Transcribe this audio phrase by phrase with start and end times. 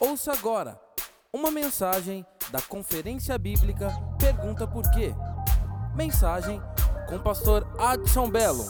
[0.00, 0.80] Ouça agora
[1.32, 5.12] uma mensagem da Conferência Bíblica Pergunta Por Quê?
[5.92, 6.60] Mensagem
[7.08, 8.64] com o pastor Adson Belo.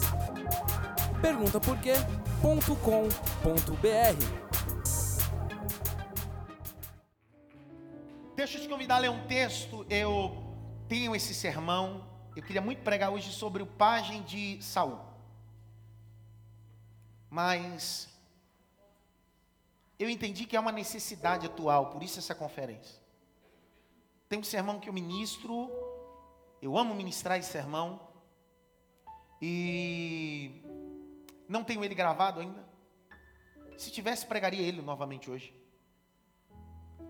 [1.21, 1.77] Pergunta por
[8.35, 9.85] Deixa eu te convidar a ler um texto.
[9.91, 10.35] Eu
[10.89, 12.09] tenho esse sermão.
[12.35, 14.99] Eu queria muito pregar hoje sobre o pajem de Saul.
[17.29, 18.09] Mas
[19.99, 23.01] eu entendi que é uma necessidade atual, por isso essa conferência.
[24.29, 25.71] Tem um sermão que eu ministro,
[26.63, 28.01] eu amo ministrar esse sermão,
[29.41, 30.63] e
[31.49, 32.67] não tenho ele gravado ainda.
[33.77, 35.55] Se tivesse, pregaria ele novamente hoje.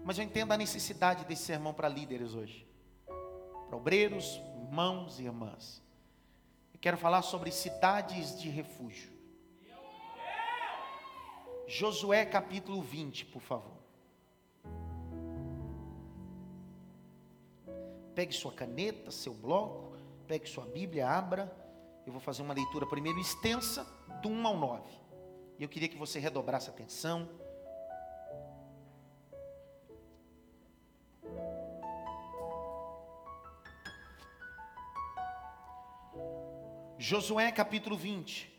[0.04, 2.66] Mas eu entendo a necessidade desse sermão para líderes hoje,
[3.68, 5.82] para obreiros, irmãos e irmãs.
[6.72, 9.17] Eu quero falar sobre cidades de refúgio.
[11.68, 13.76] Josué capítulo 20, por favor.
[18.14, 19.94] Pegue sua caneta, seu bloco,
[20.26, 21.54] pegue sua Bíblia, abra.
[22.06, 23.84] Eu vou fazer uma leitura primeiro extensa,
[24.22, 24.82] do 1 ao 9.
[25.58, 27.28] E eu queria que você redobrasse a atenção.
[36.96, 38.50] Josué capítulo 20,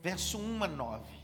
[0.00, 1.21] verso 1 a 9.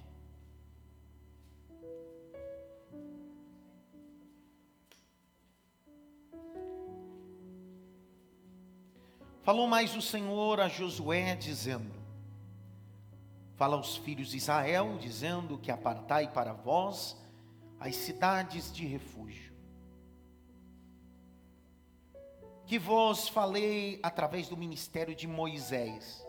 [9.49, 11.95] Falou mais o Senhor a Josué, dizendo:
[13.57, 17.17] Fala aos filhos de Israel, dizendo que apartai para vós
[17.81, 19.55] as cidades de refúgio.
[22.67, 26.23] Que vos falei através do ministério de Moisés,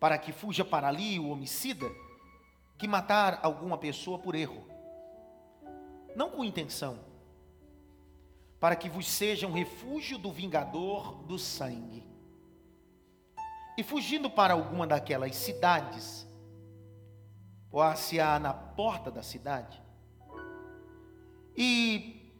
[0.00, 1.86] para que fuja para ali o homicida
[2.76, 4.66] que matar alguma pessoa por erro,
[6.16, 6.98] não com intenção
[8.58, 12.04] para que vos seja um refúgio do vingador do sangue.
[13.76, 16.26] E fugindo para alguma daquelas cidades,
[17.70, 19.82] poá-se-á na porta da cidade,
[21.56, 22.32] e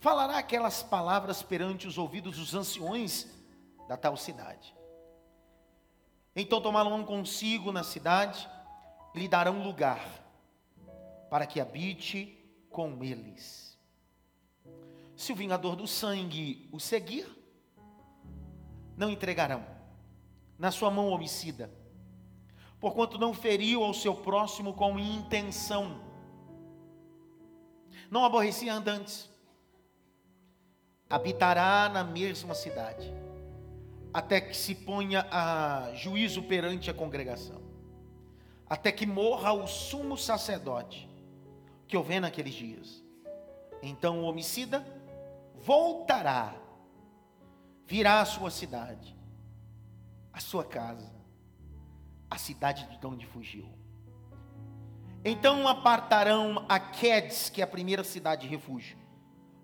[0.00, 3.26] falará aquelas palavras perante os ouvidos dos anciões
[3.88, 4.74] da tal cidade.
[6.34, 8.48] Então tomarão consigo na cidade
[9.14, 10.04] e lhe darão lugar
[11.30, 12.38] para que habite
[12.70, 13.73] com eles.
[15.16, 17.26] Se o vingador do sangue o seguir,
[18.96, 19.64] não entregarão.
[20.58, 21.70] Na sua mão homicida,
[22.78, 26.00] porquanto não feriu ao seu próximo com intenção,
[28.10, 29.28] não aborrecia andantes,
[31.10, 33.12] habitará na mesma cidade,
[34.12, 37.60] até que se ponha a juízo perante a congregação,
[38.68, 41.08] até que morra o sumo sacerdote
[41.88, 43.02] que houver naqueles dias.
[43.82, 44.84] Então o homicida
[45.64, 46.54] voltará,
[47.86, 49.16] virá à sua cidade,
[50.30, 51.10] à sua casa,
[52.30, 53.66] a cidade de onde fugiu.
[55.24, 58.98] Então apartarão a Quedes, que é a primeira cidade de refúgio,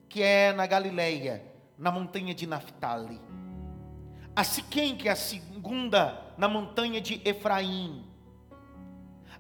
[0.09, 1.45] que é na Galileia,
[1.77, 3.21] na montanha de Naphtali.
[4.35, 8.07] A Siquém, que é a segunda, na montanha de Efraim.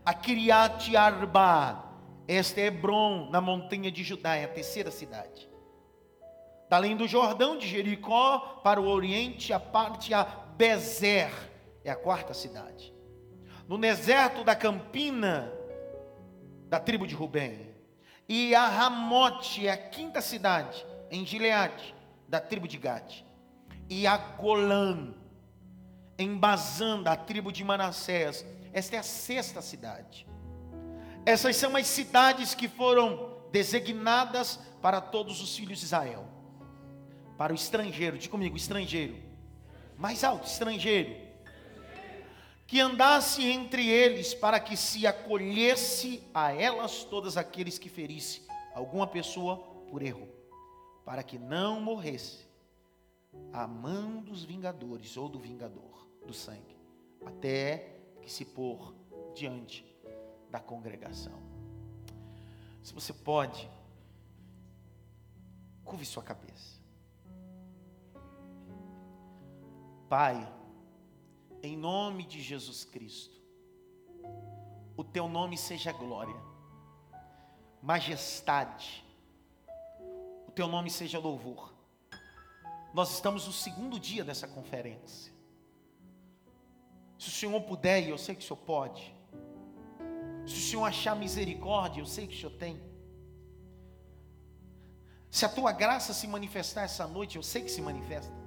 [0.04, 1.87] A Kiriat Arba,
[2.28, 5.50] esta é Hebron, na montanha de Judá, é a terceira cidade da
[6.70, 10.25] além do Jordão, de Jericó para o oriente, a parte a
[10.56, 11.31] Bezer,
[11.82, 12.94] é a quarta cidade.
[13.66, 15.53] No deserto da Campina,
[16.69, 17.75] da tribo de Rubem.
[18.28, 21.94] E a Ramote é a quinta cidade, em Gileade,
[22.28, 23.26] da tribo de Gade.
[23.88, 25.12] E a Golã,
[26.16, 28.47] em Bazã, da tribo de Manassés.
[28.72, 30.26] Esta é a sexta cidade.
[31.26, 36.40] Essas são as cidades que foram designadas para todos os filhos de Israel
[37.41, 39.17] para o estrangeiro, diga comigo, estrangeiro.
[39.97, 41.17] Mais alto, estrangeiro.
[42.67, 49.07] Que andasse entre eles para que se acolhesse a elas todas aqueles que ferisse alguma
[49.07, 49.57] pessoa
[49.89, 50.28] por erro,
[51.03, 52.47] para que não morresse
[53.54, 56.77] a mão dos vingadores ou do vingador do sangue,
[57.25, 58.95] até que se pôr
[59.34, 59.83] diante
[60.51, 61.41] da congregação.
[62.83, 63.66] Se você pode,
[65.83, 66.79] curve sua cabeça.
[70.10, 70.53] Pai,
[71.62, 73.41] em nome de Jesus Cristo,
[74.97, 76.34] o teu nome seja glória,
[77.80, 79.04] majestade,
[80.48, 81.72] o teu nome seja louvor.
[82.92, 85.33] Nós estamos no segundo dia dessa conferência.
[87.16, 89.15] Se o Senhor puder, e eu sei que o Senhor pode,
[90.45, 92.83] se o Senhor achar misericórdia, eu sei que o Senhor tem,
[95.30, 98.40] Se a tua graça se manifestar essa noite, eu sei que se manifesta.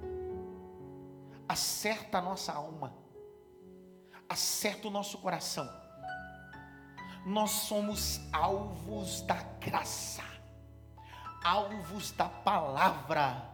[1.48, 2.94] Acerta a nossa alma.
[4.28, 5.68] Acerta o nosso coração.
[7.26, 10.22] Nós somos alvos da graça.
[11.44, 13.50] Alvos da palavra.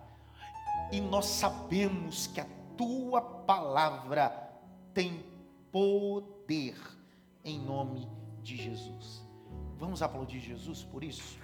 [0.92, 2.46] E nós sabemos que a
[2.76, 4.50] tua palavra
[4.94, 5.24] tem
[5.70, 6.76] poder
[7.44, 8.08] em nome
[8.42, 9.24] de Jesus.
[9.76, 11.38] Vamos aplaudir Jesus por isso?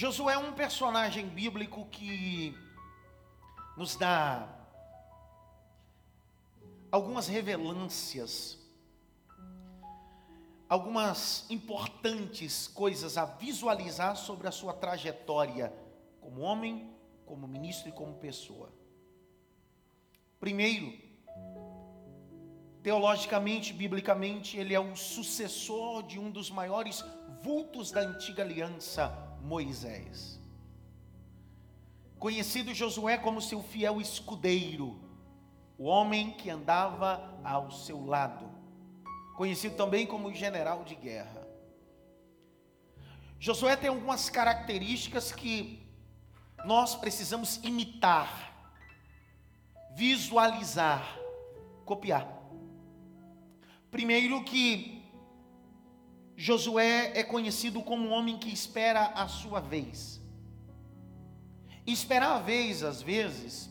[0.00, 2.56] Josué é um personagem bíblico que
[3.76, 4.48] nos dá
[6.88, 8.56] algumas revelâncias,
[10.68, 15.74] algumas importantes coisas a visualizar sobre a sua trajetória
[16.20, 16.94] como homem,
[17.26, 18.72] como ministro e como pessoa.
[20.38, 20.96] Primeiro,
[22.84, 27.04] teologicamente, biblicamente, ele é o sucessor de um dos maiores
[27.42, 29.12] vultos da antiga aliança,
[29.42, 30.40] Moisés.
[32.18, 35.00] Conhecido Josué como seu fiel escudeiro,
[35.78, 38.50] o homem que andava ao seu lado,
[39.36, 41.46] conhecido também como general de guerra.
[43.38, 45.86] Josué tem algumas características que
[46.64, 48.72] nós precisamos imitar,
[49.94, 51.16] visualizar,
[51.84, 52.26] copiar.
[53.92, 54.97] Primeiro que
[56.40, 60.20] Josué é conhecido como um homem que espera a sua vez.
[61.84, 63.68] Esperar a vez, às vezes,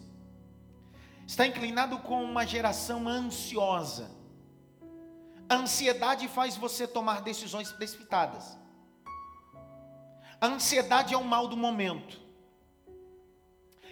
[1.25, 4.11] está inclinado com uma geração ansiosa.
[5.47, 8.57] A ansiedade faz você tomar decisões precipitadas.
[10.41, 12.19] A ansiedade é o mal do momento.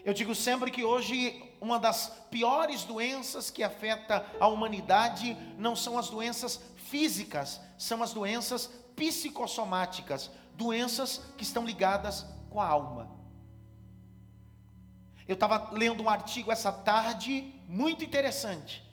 [0.06, 5.98] Eu digo sempre que hoje uma das piores doenças que afeta a humanidade não são
[5.98, 13.10] as doenças físicas, são as doenças psicossomáticas, doenças que estão ligadas com a alma.
[15.28, 18.84] Eu estava lendo um artigo essa tarde, muito interessante.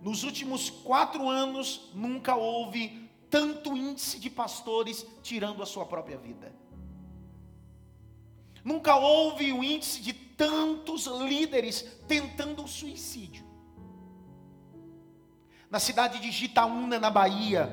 [0.00, 6.59] Nos últimos quatro anos, nunca houve tanto índice de pastores tirando a sua própria vida.
[8.64, 13.50] Nunca houve o índice de tantos líderes tentando o suicídio
[15.70, 17.72] na cidade de Gitaúna, na Bahia,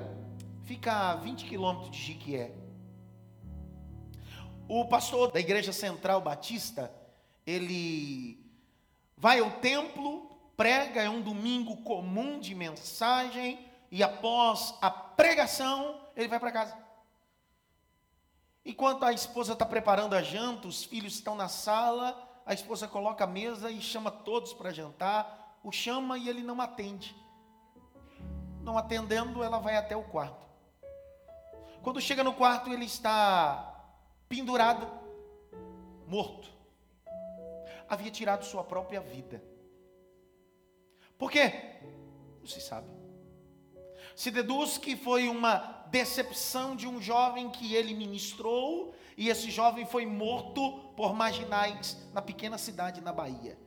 [0.65, 2.51] fica a 20 quilômetros de Jiquié.
[4.67, 6.93] O pastor da Igreja Central Batista,
[7.43, 8.39] ele
[9.17, 16.27] vai ao templo, prega, é um domingo comum de mensagem, e após a pregação, ele
[16.27, 16.86] vai para casa.
[18.67, 22.15] Enquanto a esposa está preparando a janta, os filhos estão na sala,
[22.45, 26.61] a esposa coloca a mesa e chama todos para jantar, o chama e ele não
[26.61, 27.15] atende
[28.67, 30.45] não atendendo, ela vai até o quarto.
[31.81, 33.95] Quando chega no quarto, ele está
[34.27, 34.85] pendurado,
[36.05, 36.49] morto.
[37.87, 39.41] Havia tirado sua própria vida.
[41.17, 41.79] Por quê?
[42.41, 42.89] Não se sabe.
[44.17, 49.85] Se deduz que foi uma decepção de um jovem que ele ministrou, e esse jovem
[49.85, 53.57] foi morto por marginais na pequena cidade na Bahia.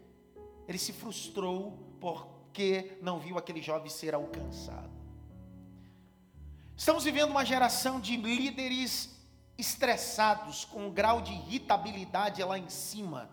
[0.69, 4.91] Ele se frustrou por porque não viu aquele jovem ser alcançado.
[6.77, 9.17] Estamos vivendo uma geração de líderes
[9.57, 13.31] estressados, com um grau de irritabilidade lá em cima.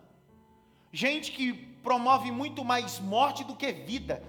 [0.94, 1.51] Gente que
[1.82, 4.22] promove muito mais morte do que vida.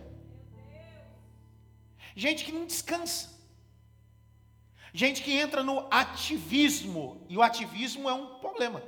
[2.15, 3.39] Gente que não descansa.
[4.93, 8.83] Gente que entra no ativismo, e o ativismo é um problema.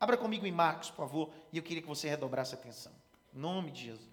[0.00, 2.92] Abra comigo em Marcos, por favor, e eu queria que você redobrasse a atenção.
[3.34, 4.08] Em nome de Jesus.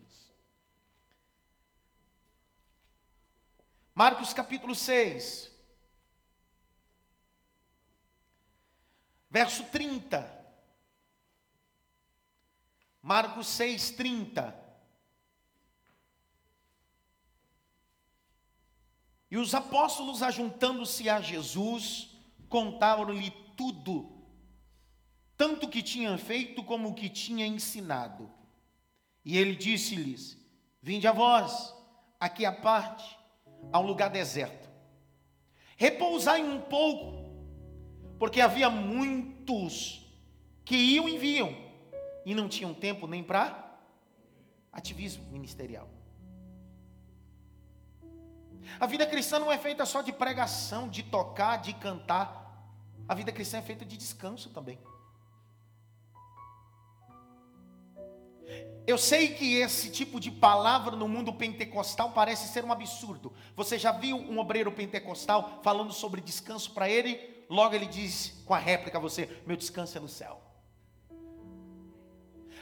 [3.94, 5.52] Marcos capítulo 6,
[9.30, 10.36] verso 30.
[13.02, 14.65] Marcos 6, 30.
[19.36, 22.10] E os apóstolos, ajuntando-se a Jesus,
[22.48, 24.10] contaram-lhe tudo,
[25.36, 28.32] tanto o que tinham feito como o que tinha ensinado.
[29.26, 30.38] E ele disse-lhes:
[30.82, 31.76] Vinde a vós,
[32.18, 33.20] aqui à parte
[33.74, 34.70] a um lugar deserto.
[35.76, 37.30] Repousai um pouco,
[38.18, 40.16] porque havia muitos
[40.64, 41.54] que iam e vinham
[42.26, 43.78] e não tinham tempo nem para
[44.72, 45.95] ativismo ministerial.
[48.80, 52.46] A vida cristã não é feita só de pregação, de tocar, de cantar.
[53.08, 54.80] A vida cristã é feita de descanso também.
[58.88, 63.34] Eu sei que esse tipo de palavra no mundo pentecostal parece ser um absurdo.
[63.56, 67.20] Você já viu um obreiro pentecostal falando sobre descanso para ele?
[67.50, 70.40] Logo ele diz com a réplica a você: Meu descanso é no céu.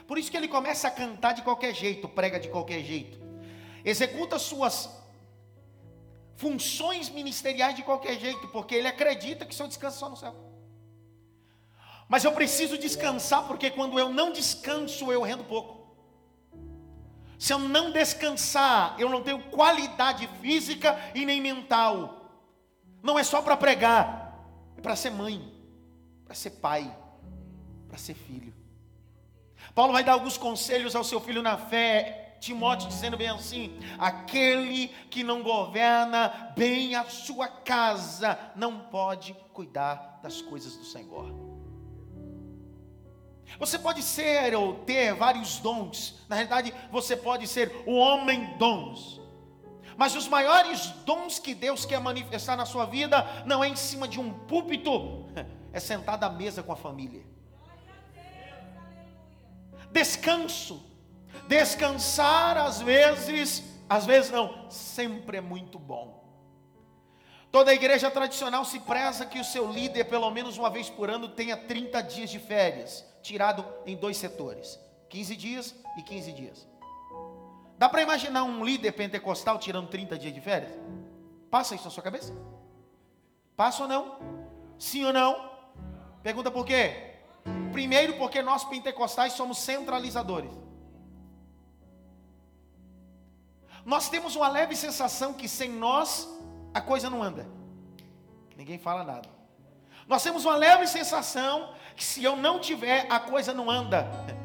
[0.08, 3.20] Por isso que ele começa a cantar de qualquer jeito, prega de qualquer jeito,
[3.84, 4.90] executa suas
[6.36, 10.36] funções ministeriais de qualquer jeito, porque ele acredita que seu descanso só no céu.
[12.08, 15.84] Mas eu preciso descansar, porque quando eu não descanso, eu rendo pouco.
[17.40, 22.32] Se eu não descansar, eu não tenho qualidade física e nem mental.
[23.02, 24.40] Não é só para pregar,
[24.78, 25.54] é para ser mãe,
[26.26, 26.96] para ser pai,
[27.90, 28.54] para ser filho.
[29.76, 34.90] Paulo vai dar alguns conselhos ao seu filho na fé, Timóteo dizendo bem assim: aquele
[35.10, 41.34] que não governa bem a sua casa não pode cuidar das coisas do Senhor.
[43.58, 46.22] Você pode ser ou ter vários dons.
[46.28, 49.22] Na realidade, você pode ser o homem dons.
[49.96, 54.06] Mas os maiores dons que Deus quer manifestar na sua vida não é em cima
[54.06, 55.28] de um púlpito,
[55.72, 57.24] é sentado à mesa com a família.
[59.94, 60.93] Descanso.
[61.48, 66.24] Descansar às vezes, às vezes não, sempre é muito bom.
[67.52, 71.30] Toda igreja tradicional se preza que o seu líder, pelo menos uma vez por ano,
[71.30, 76.68] tenha 30 dias de férias tirado em dois setores: 15 dias e 15 dias.
[77.78, 80.72] Dá para imaginar um líder pentecostal tirando 30 dias de férias?
[81.52, 82.34] Passa isso na sua cabeça?
[83.56, 84.18] Passa ou não?
[84.80, 85.52] Sim ou não?
[86.24, 87.18] Pergunta por quê?
[87.72, 90.52] Primeiro, porque nós pentecostais somos centralizadores.
[93.86, 96.30] Nós temos uma leve sensação que sem nós
[96.74, 97.48] a coisa não anda.
[98.56, 99.30] Ninguém fala nada.
[100.08, 104.08] Nós temos uma leve sensação que se eu não tiver, a coisa não anda.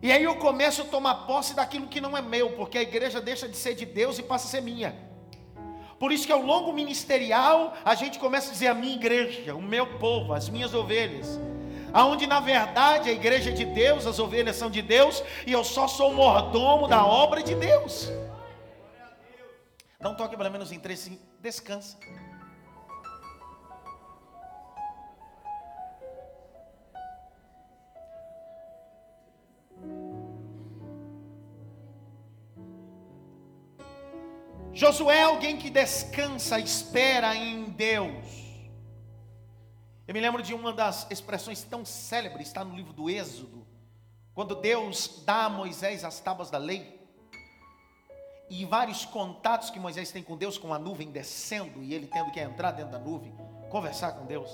[0.00, 3.20] E aí eu começo a tomar posse daquilo que não é meu, porque a igreja
[3.20, 4.94] deixa de ser de Deus e passa a ser minha.
[5.98, 9.60] Por isso que ao longo ministerial a gente começa a dizer a minha igreja, o
[9.60, 11.40] meu povo, as minhas ovelhas.
[11.92, 15.64] Aonde na verdade a igreja é de Deus, as ovelhas são de Deus e eu
[15.64, 18.10] só sou mordomo da obra de Deus.
[20.00, 21.96] Não toque pelo menos em três, descansa.
[34.72, 38.47] Josué é alguém que descansa, espera em Deus.
[40.08, 43.64] Eu me lembro de uma das expressões tão célebres, está no livro do Êxodo,
[44.34, 46.98] quando Deus dá a Moisés as tábuas da lei,
[48.50, 52.32] e vários contatos que Moisés tem com Deus, com a nuvem descendo, e ele tendo
[52.32, 53.32] que entrar dentro da nuvem,
[53.70, 54.50] conversar com Deus.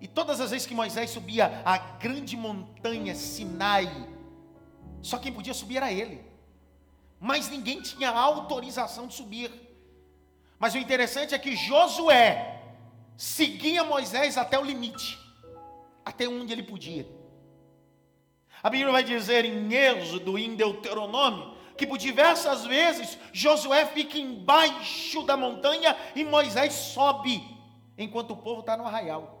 [0.00, 3.90] E todas as vezes que Moisés subia a grande montanha Sinai,
[5.02, 6.30] só quem podia subir era ele
[7.20, 9.52] mas ninguém tinha autorização de subir.
[10.58, 12.59] Mas o interessante é que Josué
[13.20, 15.18] seguia Moisés até o limite,
[16.02, 17.06] até onde ele podia.
[18.62, 25.22] A Bíblia vai dizer em Êxodo em Deuteronômio que por diversas vezes Josué fica embaixo
[25.24, 27.44] da montanha e Moisés sobe,
[27.98, 29.39] enquanto o povo está no arraial.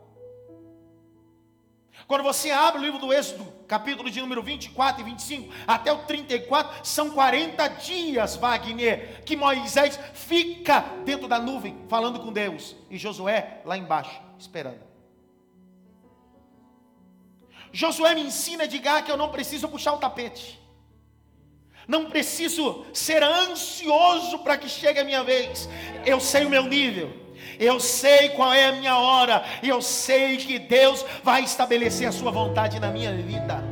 [2.06, 5.98] Quando você abre o livro do Êxodo, capítulo de número 24 e 25, até o
[5.98, 12.98] 34, são 40 dias, Wagner, que Moisés fica dentro da nuvem, falando com Deus, e
[12.98, 14.80] Josué lá embaixo, esperando.
[17.72, 20.58] Josué me ensina, diga que eu não preciso puxar o tapete.
[21.86, 25.68] Não preciso ser ansioso para que chegue a minha vez.
[26.04, 27.29] Eu sei o meu nível
[27.60, 32.12] eu sei qual é a minha hora, e eu sei que Deus vai estabelecer a
[32.12, 33.62] sua vontade na minha vida.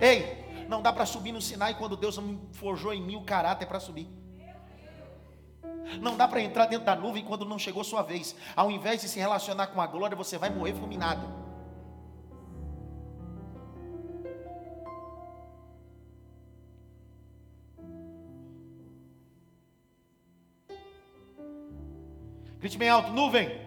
[0.00, 2.18] Ei, não dá para subir no Sinai quando Deus
[2.52, 4.08] forjou em mim o caráter para subir.
[6.00, 8.34] Não dá para entrar dentro da nuvem quando não chegou sua vez.
[8.56, 11.43] Ao invés de se relacionar com a glória, você vai morrer fulminado.
[22.64, 23.60] Grite bem alto, nuvem.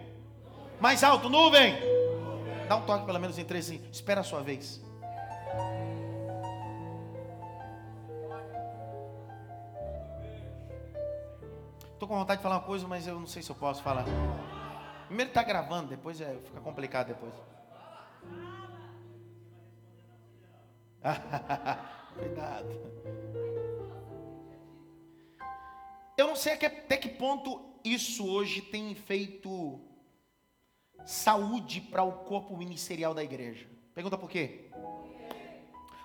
[0.80, 1.72] Mais alto, nuvem.
[2.68, 3.80] Dá um toque pelo menos em três, assim.
[3.92, 4.82] espera a sua vez.
[11.92, 14.04] Estou com vontade de falar uma coisa, mas eu não sei se eu posso falar.
[15.06, 17.34] Primeiro está gravando, depois é, fica complicado depois.
[22.18, 22.98] Cuidado.
[26.16, 29.80] Eu não sei até que ponto isso hoje tem feito
[31.04, 33.68] saúde para o corpo ministerial da igreja.
[33.94, 34.70] Pergunta por quê?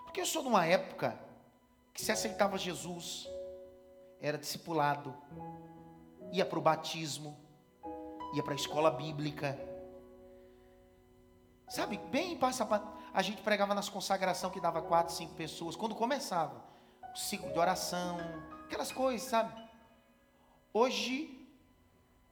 [0.04, 1.20] Porque eu sou de uma época
[1.94, 3.28] que se aceitava Jesus,
[4.20, 5.16] era discipulado,
[6.32, 7.38] ia para o batismo,
[8.34, 9.60] ia para a escola bíblica.
[11.68, 12.66] Sabe, bem passa
[13.14, 16.64] a gente pregava nas consagração que dava quatro, cinco pessoas, quando começava,
[17.14, 18.18] o ciclo de oração,
[18.64, 19.54] aquelas coisas, sabe?
[20.74, 21.43] Hoje,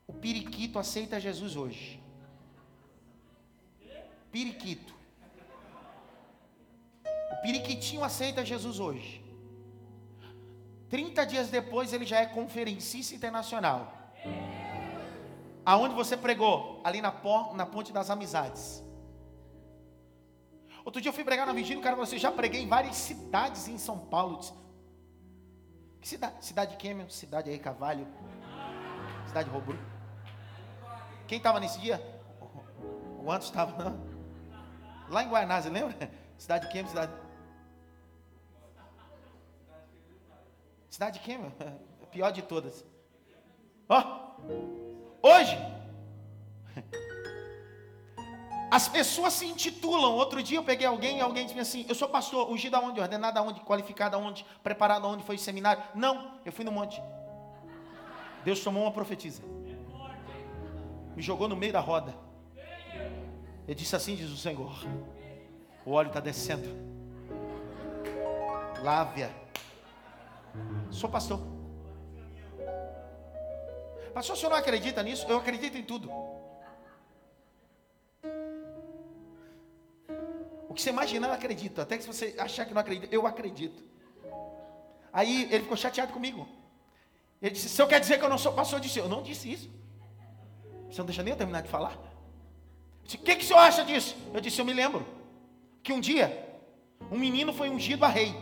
[0.08, 2.02] o periquito aceita Jesus hoje.
[4.32, 4.94] Periquito.
[7.32, 9.24] O periquitinho aceita Jesus hoje.
[10.90, 14.12] 30 dias depois ele já é conferencista internacional.
[15.66, 16.82] Aonde você pregou?
[16.84, 17.14] Ali na,
[17.54, 18.84] na Ponte das Amizades.
[20.84, 22.96] Outro dia eu fui pregar na vigília, o cara falou assim, já preguei em várias
[22.96, 24.40] cidades em São Paulo.
[24.40, 24.54] Disse,
[26.02, 26.46] que cidade?
[26.46, 28.08] Cidade de Quêmio, cidade aí, Cavalho,
[29.28, 29.91] cidade de Robru.
[31.32, 31.98] Quem estava nesse dia?
[33.24, 33.98] O Antos estava, não?
[35.08, 35.96] Lá em Guarnazes, lembra?
[36.38, 37.14] Cidade de Quêmio, cidade...
[40.90, 41.54] Cidade de Quêmio,
[42.12, 42.84] pior de todas.
[43.88, 44.04] Ó,
[45.24, 45.58] oh, hoje...
[48.70, 50.14] As pessoas se intitulam.
[50.14, 53.00] Outro dia eu peguei alguém e alguém disse assim: Eu sou pastor, ungido aonde?
[53.00, 53.62] Ordenado aonde?
[53.62, 54.46] Qualificado aonde?
[54.64, 55.24] Preparado aonde?
[55.24, 55.82] Foi seminário?
[55.96, 57.02] Não, eu fui no monte.
[58.44, 59.42] Deus tomou uma profetisa.
[61.16, 62.16] Me jogou no meio da roda.
[63.68, 64.86] Ele disse assim: Diz o Senhor:
[65.86, 66.70] O óleo está descendo.
[68.82, 69.32] Lávia.
[70.90, 71.40] Sou pastor.
[74.14, 75.26] Pastor, o senhor não acredita nisso?
[75.30, 76.12] Eu acredito em tudo.
[80.68, 81.80] O que você imaginar, eu acredito.
[81.82, 83.84] Até que se você achar que não acredita, eu acredito.
[85.14, 86.48] Aí ele ficou chateado comigo.
[87.42, 89.22] Ele disse: Se eu quer dizer que eu não sou pastor, eu disse: Eu não
[89.22, 89.70] disse isso.
[90.92, 91.98] Você não deixa nem eu terminar de falar.
[93.04, 94.16] Disse, o que, que o senhor acha disso?
[94.34, 95.06] Eu disse: Eu me lembro
[95.82, 96.50] que um dia
[97.10, 98.36] um menino foi ungido a rei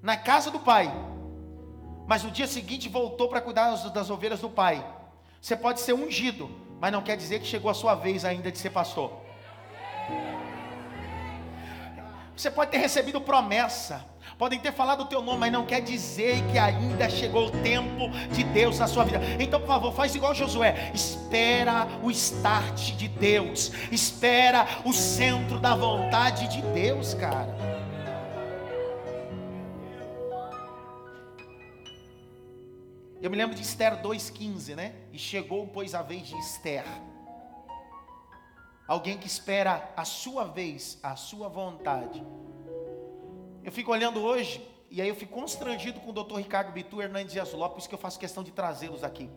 [0.00, 0.92] na casa do pai,
[2.06, 4.84] mas no dia seguinte voltou para cuidar das ovelhas do pai.
[5.40, 6.48] Você pode ser ungido,
[6.80, 9.12] mas não quer dizer que chegou a sua vez ainda de ser pastor.
[12.36, 14.04] Você pode ter recebido promessa,
[14.38, 18.10] podem ter falado o teu nome, mas não quer dizer que ainda chegou o tempo
[18.32, 19.20] de Deus na sua vida.
[19.40, 20.92] Então, por favor, faz igual Josué.
[20.94, 23.72] Espera o start de Deus.
[23.90, 27.54] Espera o centro da vontade de Deus, cara.
[33.22, 34.94] Eu me lembro de Esther 2,15, né?
[35.12, 36.84] E chegou, pois, a vez de Esther.
[38.86, 42.22] Alguém que espera a sua vez, a sua vontade.
[43.66, 47.32] Eu fico olhando hoje, e aí eu fico constrangido com o doutor Ricardo Bitu Hernandes
[47.32, 49.28] Dias Lopes, por isso que eu faço questão de trazê-los aqui.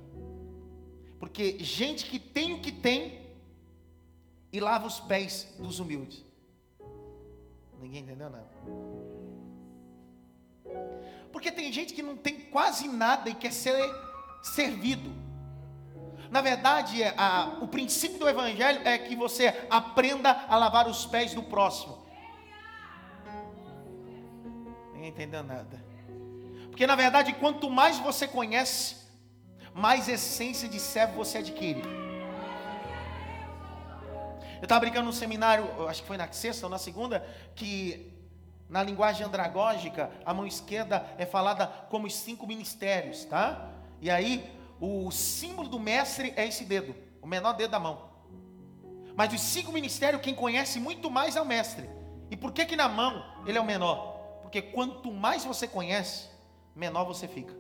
[1.20, 3.28] Porque gente que tem o que tem
[4.54, 6.24] e lava os pés dos humildes.
[7.82, 8.48] Ninguém entendeu nada.
[11.32, 13.82] Porque tem gente que não tem quase nada e quer ser
[14.44, 15.12] servido.
[16.30, 21.04] Na verdade, é, a, o princípio do Evangelho é que você aprenda a lavar os
[21.08, 21.99] pés do próximo.
[25.00, 25.82] Ninguém entendeu nada.
[26.70, 28.98] Porque na verdade, quanto mais você conhece,
[29.74, 31.82] mais essência de servo você adquire.
[34.58, 38.12] Eu estava brincando no seminário, acho que foi na sexta ou na segunda, que
[38.70, 43.70] na linguagem andragógica, a mão esquerda é falada como os cinco ministérios, tá?
[44.02, 48.10] E aí, o símbolo do mestre é esse dedo, o menor dedo da mão.
[49.16, 51.90] Mas dos cinco ministérios, quem conhece muito mais é o mestre.
[52.30, 54.19] E por que que na mão ele é o menor?
[54.50, 56.28] Porque quanto mais você conhece,
[56.76, 57.54] menor você fica.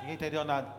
[0.00, 0.74] Ninguém entendeu nada.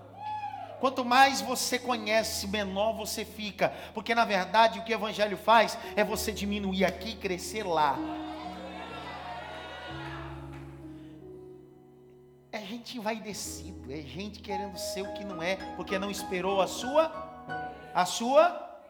[0.81, 3.69] Quanto mais você conhece, menor você fica.
[3.93, 7.97] Porque na verdade o que o Evangelho faz é você diminuir aqui e crescer lá.
[12.51, 16.67] É gente envaidecido, é gente querendo ser o que não é, porque não esperou a
[16.67, 17.09] sua,
[17.93, 18.81] a sua.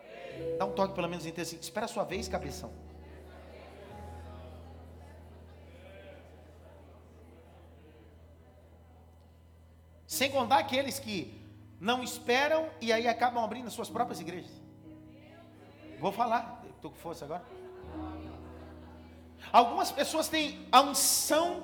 [0.58, 2.89] Dá um toque pelo menos em assim, espera a sua vez, cabeção.
[10.20, 11.34] Sem contar aqueles que
[11.80, 14.52] não esperam e aí acabam abrindo suas próprias igrejas.
[15.98, 17.46] Vou falar, estou com força agora.
[19.50, 21.64] Algumas pessoas têm a unção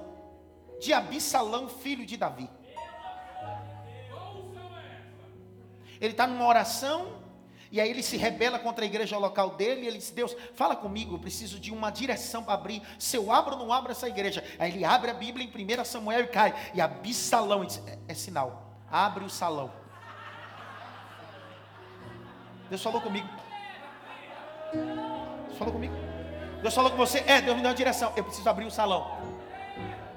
[0.80, 2.50] de Abissalão, filho de Davi.
[6.00, 7.25] Ele está numa oração,
[7.76, 10.78] e aí ele se rebela contra a igreja local dele, e ele diz: Deus, fala
[10.78, 12.82] comigo, eu preciso de uma direção para abrir.
[12.98, 14.42] Se eu abro ou não abro essa igreja?
[14.58, 18.00] Aí ele abre a Bíblia em 1 Samuel e cai, e Abissalão, e diz, é,
[18.08, 19.74] é sinal, abre o salão.
[22.70, 23.28] Deus falou comigo.
[24.72, 25.96] Deus falou comigo.
[26.62, 27.26] Deus falou com você?
[27.28, 28.14] É, Deus me deu uma direção.
[28.16, 29.18] Eu preciso abrir o salão.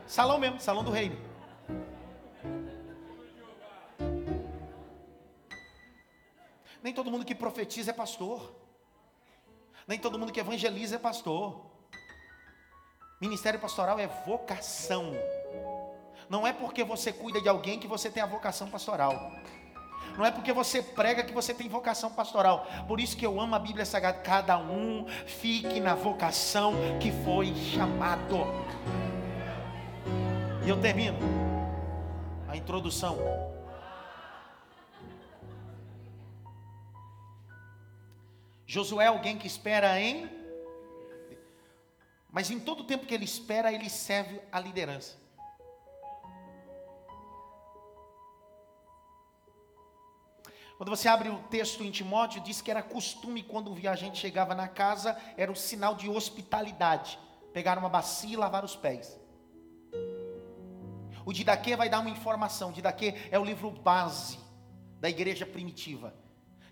[0.07, 1.27] Salão mesmo, salão do reino.
[6.88, 8.51] Nem todo mundo que profetiza é pastor.
[9.87, 11.61] Nem todo mundo que evangeliza é pastor.
[13.20, 15.12] Ministério pastoral é vocação.
[16.31, 19.31] Não é porque você cuida de alguém que você tem a vocação pastoral.
[20.16, 22.66] Não é porque você prega que você tem vocação pastoral.
[22.87, 24.20] Por isso que eu amo a Bíblia Sagrada.
[24.20, 28.46] Cada um fique na vocação que foi chamado.
[30.64, 31.18] E eu termino
[32.48, 33.18] a introdução.
[38.70, 40.28] Josué é alguém que espera em.
[42.31, 45.16] Mas em todo tempo que ele espera, ele serve a liderança.
[50.76, 54.54] Quando você abre o texto em Timóteo, diz que era costume quando um viajante chegava
[54.54, 57.18] na casa, era o um sinal de hospitalidade.
[57.54, 59.18] Pegar uma bacia e lavar os pés.
[61.24, 62.68] O Didaquê vai dar uma informação.
[62.68, 64.38] O Didaquê é o livro base
[65.00, 66.27] da igreja primitiva.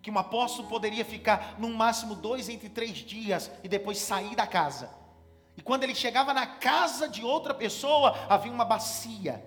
[0.06, 4.46] Que um apóstolo poderia ficar no máximo dois entre três dias e depois sair da
[4.46, 4.88] casa.
[5.56, 9.44] E quando ele chegava na casa de outra pessoa, havia uma bacia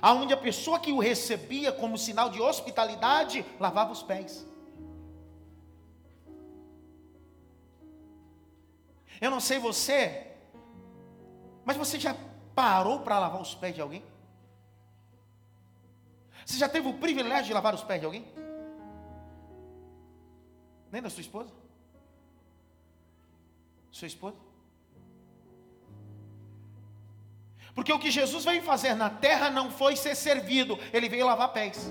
[0.00, 4.46] aonde a pessoa que o recebia como sinal de hospitalidade lavava os pés.
[9.20, 10.26] Eu não sei você,
[11.66, 12.16] mas você já
[12.54, 14.02] parou para lavar os pés de alguém?
[16.46, 18.41] Você já teve o privilégio de lavar os pés de alguém?
[20.92, 21.50] Nem da sua esposa?
[23.90, 24.36] Sua esposa?
[27.74, 31.52] Porque o que Jesus veio fazer na terra não foi ser servido, ele veio lavar
[31.52, 31.90] pés.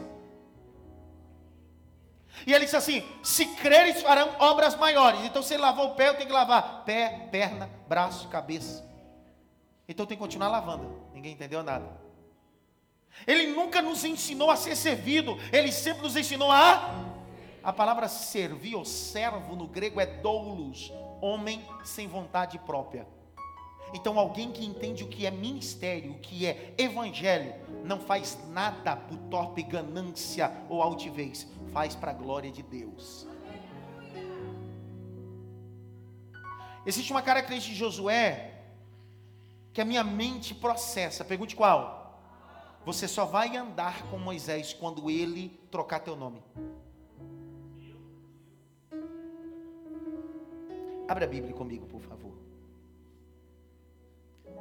[2.45, 5.21] E ele disse assim: se creres, farão obras maiores.
[5.25, 8.87] Então, se ele lavou o pé, eu tenho que lavar pé, perna, braço, cabeça.
[9.87, 11.01] Então, tem que continuar lavando.
[11.13, 11.99] Ninguém entendeu nada.
[13.27, 17.10] Ele nunca nos ensinou a ser servido, ele sempre nos ensinou a.
[17.63, 23.07] A palavra servir ou servo no grego é doulos, homem sem vontade própria.
[23.93, 28.95] Então, alguém que entende o que é ministério, o que é evangelho, não faz nada
[28.95, 33.27] por torpe ganância ou altivez, faz para a glória de Deus.
[36.85, 38.63] Existe uma característica de Josué
[39.71, 41.23] que a minha mente processa.
[41.23, 42.19] Pergunte qual?
[42.85, 46.41] Você só vai andar com Moisés quando ele trocar teu nome.
[51.11, 52.31] Abra a Bíblia comigo, por favor.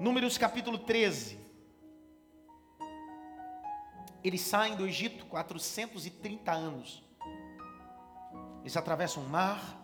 [0.01, 1.39] Números capítulo 13.
[4.25, 7.05] Eles saem do Egito 430 anos.
[8.63, 9.81] Eles atravessam o mar,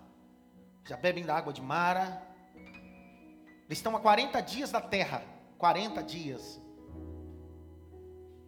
[0.84, 2.20] já bebem da água de Mara.
[3.66, 5.22] Eles estão a 40 dias da terra.
[5.58, 6.60] 40 dias.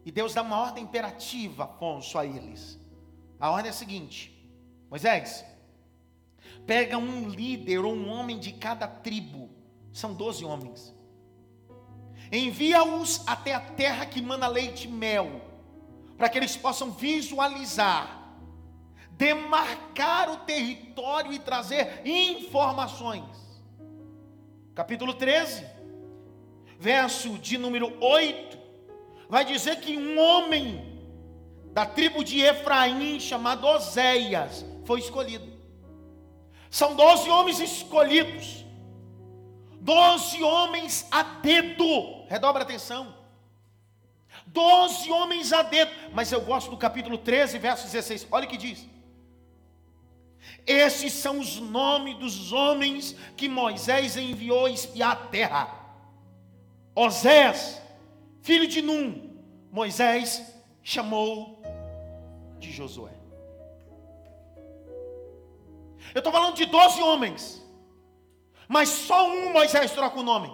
[0.04, 2.80] E Deus dá uma ordem imperativa, Afonso, a eles.
[3.38, 4.52] A ordem é a seguinte:
[4.90, 5.44] Moisés,
[6.68, 9.50] pega um líder ou um homem de cada tribo.
[9.92, 10.96] São 12 homens
[12.30, 15.40] envia-os até a terra que mana leite e mel,
[16.16, 18.36] para que eles possam visualizar,
[19.12, 23.24] demarcar o território e trazer informações.
[24.74, 25.64] Capítulo 13,
[26.78, 28.58] verso de número 8,
[29.28, 30.86] vai dizer que um homem
[31.72, 35.57] da tribo de Efraim, chamado Oséias, foi escolhido.
[36.70, 38.58] São doze homens escolhidos
[39.80, 43.14] Doze homens a dedo, redobra atenção.
[44.46, 48.56] Doze homens a dedo, mas eu gosto do capítulo 13, verso 16, olha o que
[48.56, 48.86] diz.
[50.66, 55.74] Esses são os nomes dos homens que Moisés enviou espiar a terra.
[56.94, 57.80] Osés,
[58.42, 59.38] filho de Num,
[59.70, 61.62] Moisés chamou
[62.58, 63.17] de Josué.
[66.14, 67.58] Eu estou falando de doze homens
[68.68, 70.52] mas só um Moisés troca o nome.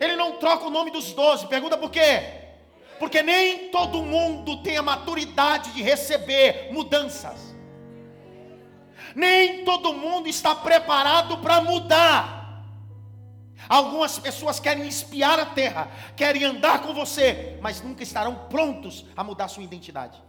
[0.00, 1.48] Ele não troca o nome dos doze.
[1.48, 2.22] Pergunta por quê?
[3.00, 7.56] Porque nem todo mundo tem a maturidade de receber mudanças.
[9.14, 12.38] Nem todo mundo está preparado para mudar.
[13.68, 19.24] Algumas pessoas querem espiar a terra, querem andar com você, mas nunca estarão prontos a
[19.24, 20.27] mudar sua identidade.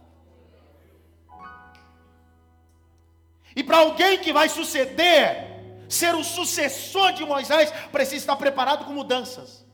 [3.54, 5.48] E para alguém que vai suceder,
[5.88, 9.66] ser o sucessor de Moisés, precisa estar preparado com mudanças.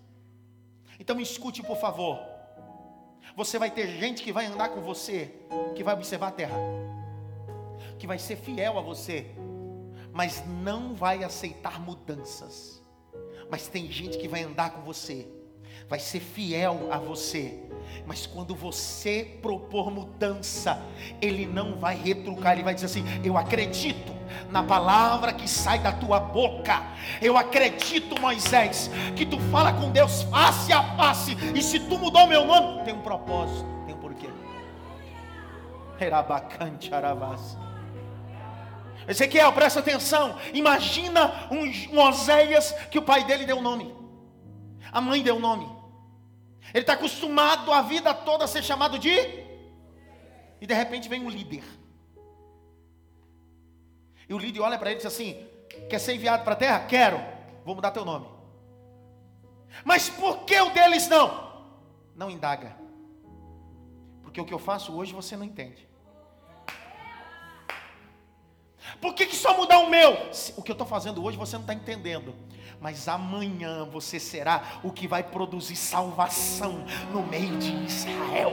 [0.98, 2.18] Então escute, por favor.
[3.36, 5.30] Você vai ter gente que vai andar com você,
[5.74, 6.56] que vai observar a terra,
[7.98, 9.26] que vai ser fiel a você,
[10.10, 12.82] mas não vai aceitar mudanças.
[13.50, 15.28] Mas tem gente que vai andar com você,
[15.86, 17.65] vai ser fiel a você,
[18.06, 20.80] mas quando você propor mudança,
[21.20, 24.14] ele não vai retrucar, ele vai dizer assim: Eu acredito
[24.50, 26.82] na palavra que sai da tua boca.
[27.20, 32.26] Eu acredito, Moisés, que tu fala com Deus face a face, e se tu mudou
[32.26, 34.28] meu nome, tem um propósito, tem um porquê.
[36.00, 37.58] Erabacante aravas.
[39.08, 40.36] Ezequiel, presta atenção.
[40.52, 43.94] Imagina um, um Oséias que o pai dele deu nome,
[44.92, 45.75] a mãe deu nome.
[46.72, 49.10] Ele está acostumado a vida toda a ser chamado de.
[50.60, 51.64] E de repente vem um líder.
[54.28, 55.46] E o líder olha para ele e diz assim:
[55.88, 56.86] Quer ser enviado para a terra?
[56.86, 57.20] Quero.
[57.64, 58.26] Vou mudar teu nome.
[59.84, 61.64] Mas por que o deles não?
[62.14, 62.76] Não indaga.
[64.22, 65.86] Porque o que eu faço hoje você não entende.
[69.00, 70.12] Por que, que só mudar o meu?
[70.56, 72.34] O que eu estou fazendo hoje você não está entendendo.
[72.80, 78.52] Mas amanhã você será o que vai produzir salvação no meio de Israel.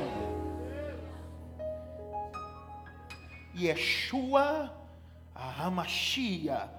[3.56, 4.74] Yeshua
[5.36, 6.70] Hamashia.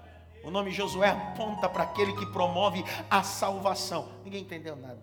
[0.43, 4.09] O nome Josué aponta para aquele que promove a salvação.
[4.25, 5.03] Ninguém entendeu nada.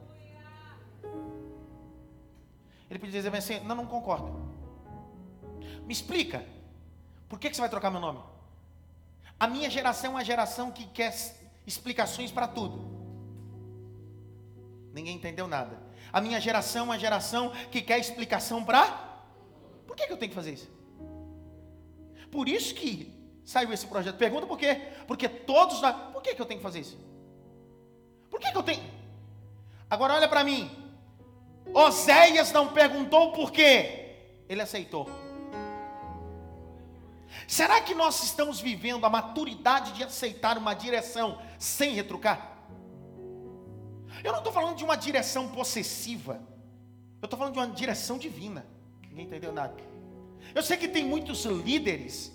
[2.89, 4.51] Ele podia dizer assim: Não, não concordo.
[5.85, 6.45] Me explica.
[7.27, 8.19] Por que, que você vai trocar meu nome?
[9.39, 11.11] A minha geração é uma geração que quer
[11.65, 12.91] explicações para tudo.
[14.93, 15.81] Ninguém entendeu nada.
[16.11, 18.85] A minha geração é uma geração que quer explicação para.
[19.87, 20.69] Por que, que eu tenho que fazer isso?
[22.29, 24.17] Por isso que saiu esse projeto.
[24.17, 24.81] Pergunta por quê?
[25.07, 25.95] Porque todos nós.
[26.11, 26.97] Por que, que eu tenho que fazer isso?
[28.29, 28.83] Por que, que eu tenho.
[29.89, 30.69] Agora olha para mim.
[31.73, 34.15] Oséias não perguntou por quê.
[34.49, 35.09] Ele aceitou.
[37.47, 42.57] Será que nós estamos vivendo a maturidade de aceitar uma direção sem retrucar?
[44.23, 46.41] Eu não estou falando de uma direção possessiva.
[47.21, 48.65] Eu estou falando de uma direção divina.
[49.09, 49.75] Ninguém entendeu nada.
[50.53, 52.31] Eu sei que tem muitos líderes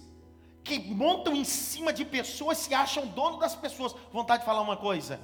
[0.62, 3.94] que montam em cima de pessoas, se acham dono das pessoas.
[4.12, 5.20] Vontade de falar uma coisa.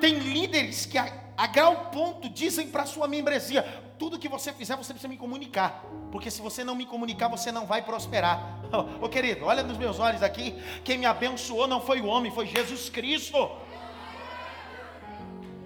[0.00, 3.62] Tem líderes que a, a grau ponto dizem para sua membresia:
[3.98, 5.84] tudo que você fizer, você precisa me comunicar.
[6.12, 8.60] Porque se você não me comunicar, você não vai prosperar.
[9.00, 10.54] Ô oh, querido, olha nos meus olhos aqui.
[10.84, 13.50] Quem me abençoou não foi o homem, foi Jesus Cristo.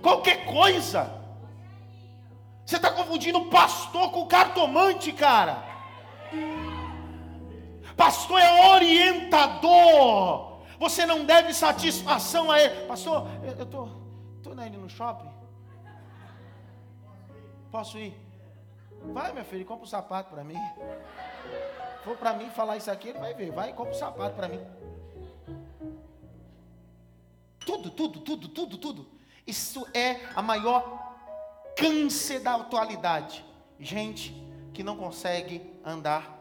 [0.03, 1.19] Qualquer coisa.
[2.65, 5.65] Você está confundindo pastor com cartomante, cara.
[7.97, 10.61] Pastor é orientador.
[10.79, 12.87] Você não deve satisfação a ele.
[12.87, 13.89] Pastor, eu estou
[14.43, 15.40] tô, tô indo no shopping.
[17.71, 18.15] Posso ir?
[19.13, 20.59] Vai, meu filho, compra um sapato para mim.
[22.05, 23.51] For para mim falar isso aqui, ele vai ver.
[23.53, 24.61] Vai compra um sapato para mim.
[27.61, 29.09] Tudo, tudo, tudo, tudo, tudo.
[29.47, 31.17] Isso é a maior
[31.77, 33.45] câncer da atualidade.
[33.79, 34.35] Gente
[34.75, 36.39] que não consegue andar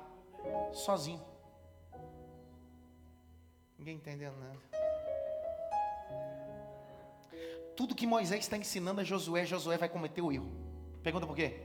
[0.74, 1.22] sozinho.
[3.78, 4.58] Ninguém entendendo nada.
[7.76, 10.69] Tudo que Moisés está ensinando a Josué, Josué vai cometer o erro.
[11.04, 11.62] Pergunta por quê?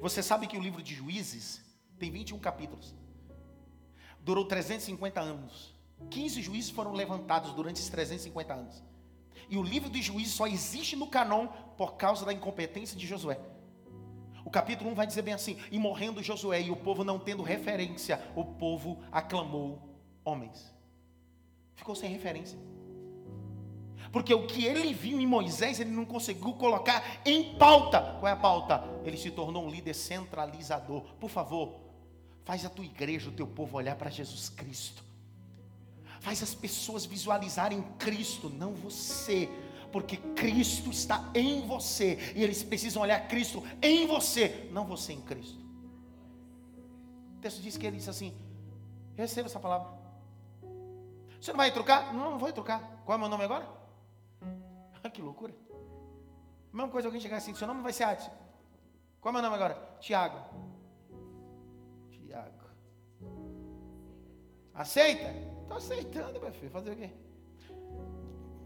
[0.00, 1.62] Você sabe que o livro de Juízes
[1.98, 2.94] tem 21 capítulos.
[4.20, 5.74] Durou 350 anos.
[6.10, 8.84] 15 juízes foram levantados durante esses 350 anos.
[9.48, 13.40] E o livro de Juízes só existe no canon por causa da incompetência de Josué.
[14.44, 17.42] O capítulo 1 vai dizer bem assim: E morrendo Josué e o povo não tendo
[17.42, 20.78] referência, o povo aclamou homens
[21.78, 22.58] ficou sem referência.
[24.12, 28.16] Porque o que ele viu em Moisés, ele não conseguiu colocar em pauta.
[28.18, 28.82] Qual é a pauta?
[29.04, 31.02] Ele se tornou um líder centralizador.
[31.20, 31.80] Por favor,
[32.44, 35.04] faz a tua igreja, o teu povo olhar para Jesus Cristo.
[36.20, 39.48] Faz as pessoas visualizarem Cristo, não você.
[39.92, 42.32] Porque Cristo está em você.
[42.34, 45.58] E eles precisam olhar Cristo em você, não você em Cristo.
[47.36, 48.34] O texto diz que ele disse assim:
[49.16, 49.96] receba essa palavra.
[51.40, 52.12] Você não vai trocar?
[52.12, 52.80] Não, não vou trocar.
[53.04, 53.77] Qual é o meu nome agora?
[55.12, 55.54] que loucura.
[56.72, 58.30] mesma coisa alguém chegar assim, seu nome vai ser Adson.
[59.20, 59.74] Qual é meu nome agora?
[60.00, 60.38] Tiago.
[62.10, 62.58] Tiago.
[64.74, 65.34] Aceita?
[65.62, 66.70] Estou aceitando, meu filho.
[66.70, 67.10] Fazer o quê?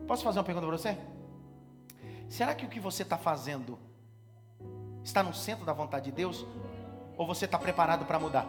[0.07, 0.99] Posso fazer uma pergunta para você?
[2.29, 3.79] Será que o que você está fazendo
[5.03, 6.47] está no centro da vontade de Deus?
[7.17, 8.47] Ou você está preparado para mudar?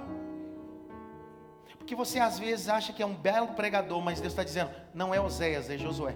[1.77, 5.13] Porque você às vezes acha que é um belo pregador, mas Deus está dizendo, não
[5.13, 6.15] é Oséias, é Josué.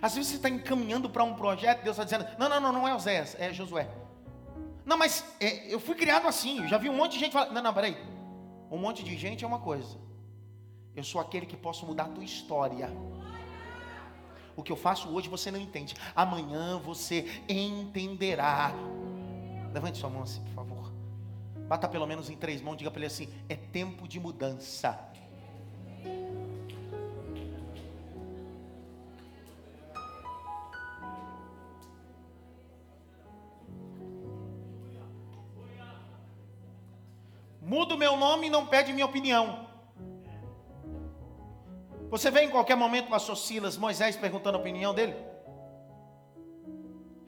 [0.00, 2.88] Às vezes você está encaminhando para um projeto, Deus está dizendo, não, não, não, não
[2.88, 3.88] é Oséias, é Josué.
[4.84, 7.52] Não, mas é, eu fui criado assim, eu já vi um monte de gente falar,
[7.52, 7.96] não, não, peraí.
[8.70, 9.98] Um monte de gente é uma coisa,
[10.94, 12.90] Eu sou aquele que posso mudar a tua história.
[14.56, 15.94] O que eu faço hoje você não entende.
[16.14, 18.72] Amanhã você entenderá.
[19.72, 20.92] Levante sua mão assim, por favor.
[21.68, 24.98] Bata pelo menos em três mãos, diga para ele assim: é tempo de mudança.
[37.66, 39.66] Muda o meu nome e não pede minha opinião.
[42.08, 45.16] Você vê em qualquer momento, pastor Silas, Moisés perguntando a opinião dele?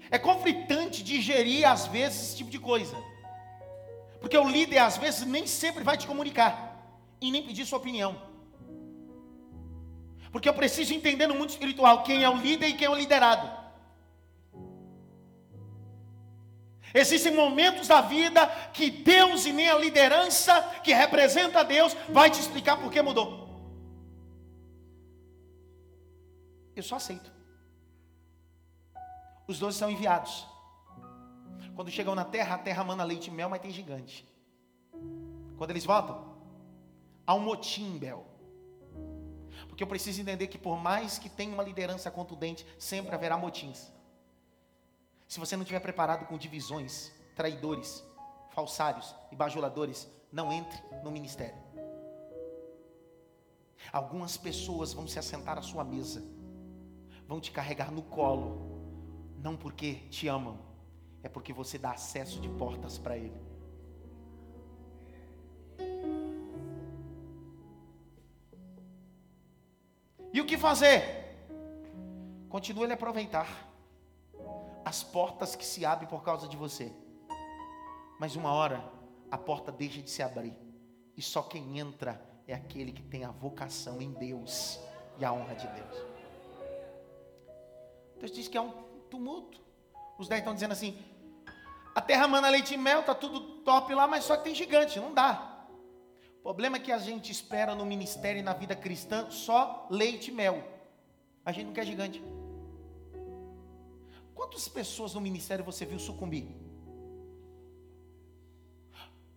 [0.09, 2.97] É conflitante digerir, às vezes, esse tipo de coisa.
[4.21, 6.55] Porque o líder, às vezes, nem sempre vai te comunicar
[7.21, 8.17] e nem pedir sua opinião.
[10.31, 12.95] Porque eu preciso entender no mundo espiritual quem é o líder e quem é o
[12.95, 13.58] liderado.
[16.95, 22.41] Existem momentos da vida que Deus e nem a liderança que representa Deus vai te
[22.41, 23.49] explicar por que mudou.
[26.75, 27.31] Eu só aceito.
[29.47, 30.47] Os dois são enviados.
[31.75, 34.27] Quando chegam na terra, a terra manda leite e mel, mas tem gigante.
[35.57, 36.37] Quando eles voltam,
[37.27, 38.27] há um motim, Bel.
[39.69, 43.93] Porque eu preciso entender que por mais que tenha uma liderança contundente, sempre haverá motins.
[45.29, 48.03] Se você não estiver preparado com divisões, traidores,
[48.51, 51.63] falsários e bajuladores, não entre no ministério.
[53.93, 56.39] Algumas pessoas vão se assentar à sua mesa
[57.29, 58.81] vão te carregar no colo,
[59.37, 60.59] não porque te amam,
[61.23, 63.39] é porque você dá acesso de portas para Ele.
[70.33, 71.37] E o que fazer?
[72.49, 73.68] Continue a aproveitar
[74.89, 76.91] as portas que se abrem por causa de você.
[78.19, 78.83] Mas uma hora
[79.31, 80.57] a porta deixa de se abrir.
[81.15, 84.81] E só quem entra é aquele que tem a vocação em Deus
[85.19, 86.07] e a honra de Deus.
[88.19, 88.71] Deus diz que é um
[89.11, 89.61] tumulto.
[90.17, 90.99] Os dez estão dizendo assim:
[91.95, 94.99] a terra mana leite e mel, tá tudo top lá, mas só que tem gigante,
[94.99, 95.67] não dá.
[96.39, 100.31] O problema é que a gente espera no ministério e na vida cristã só leite
[100.31, 100.67] e mel.
[101.45, 102.23] A gente não quer gigante.
[104.39, 106.47] Quantas pessoas no ministério você viu sucumbir?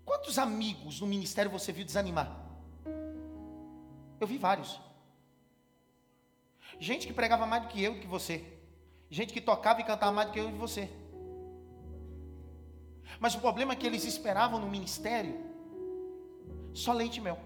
[0.05, 2.29] Quantos amigos no ministério você viu desanimar?
[4.19, 4.79] Eu vi vários.
[6.79, 8.45] Gente que pregava mais do que eu, do que você.
[9.09, 10.87] Gente que tocava e cantava mais do que eu e você.
[13.19, 15.35] Mas o problema é que eles esperavam no ministério
[16.75, 17.39] só leite e mel.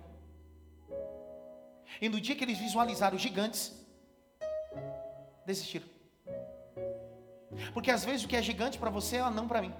[2.01, 3.73] E no dia que eles visualizaram os gigantes,
[5.45, 5.94] desistiram.
[7.73, 9.73] Porque às vezes o que é gigante para você é não para mim.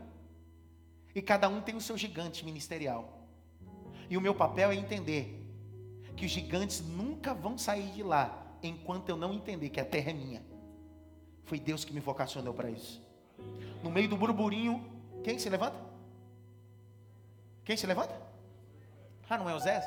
[1.14, 3.28] E cada um tem o seu gigante ministerial.
[4.10, 5.42] E o meu papel é entender
[6.16, 10.12] que os gigantes nunca vão sair de lá enquanto eu não entender que a terra
[10.12, 10.46] é minha.
[11.44, 13.02] Foi Deus que me vocacionou para isso.
[13.84, 14.84] No meio do burburinho,
[15.24, 15.78] quem se levanta?
[17.64, 18.20] Quem se levanta?
[19.30, 19.82] Ah, não é o Zé?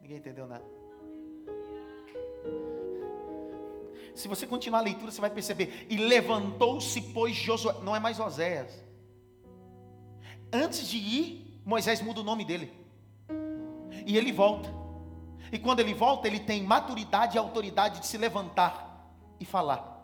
[0.00, 0.64] Ninguém entendeu nada.
[4.16, 5.86] Se você continuar a leitura, você vai perceber.
[5.90, 7.74] E levantou-se, pois Josué.
[7.82, 8.72] Não é mais Oséias.
[10.50, 12.72] Antes de ir, Moisés muda o nome dele.
[14.06, 14.72] E ele volta.
[15.52, 19.94] E quando ele volta, ele tem maturidade e autoridade de se levantar e falar.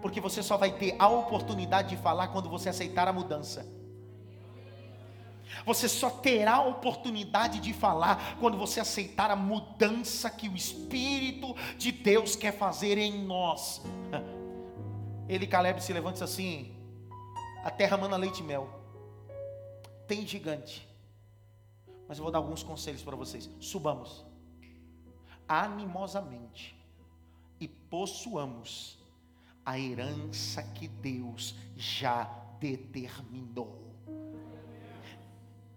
[0.00, 3.79] Porque você só vai ter a oportunidade de falar quando você aceitar a mudança.
[5.64, 11.54] Você só terá a oportunidade de falar quando você aceitar a mudança que o Espírito
[11.76, 13.82] de Deus quer fazer em nós.
[15.28, 16.74] Ele, Caleb, se levanta assim:
[17.62, 18.68] a terra mana leite e mel,
[20.06, 20.88] tem gigante.
[22.08, 23.48] Mas eu vou dar alguns conselhos para vocês.
[23.60, 24.24] Subamos
[25.50, 26.76] animosamente
[27.58, 28.98] e possuamos
[29.66, 32.24] a herança que Deus já
[32.60, 33.89] determinou.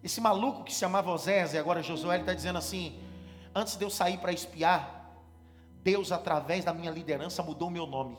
[0.03, 2.99] Esse maluco que se chamava Osés e agora Josué está dizendo assim:
[3.55, 5.11] antes de eu sair para espiar,
[5.83, 8.17] Deus, através da minha liderança, mudou o meu nome.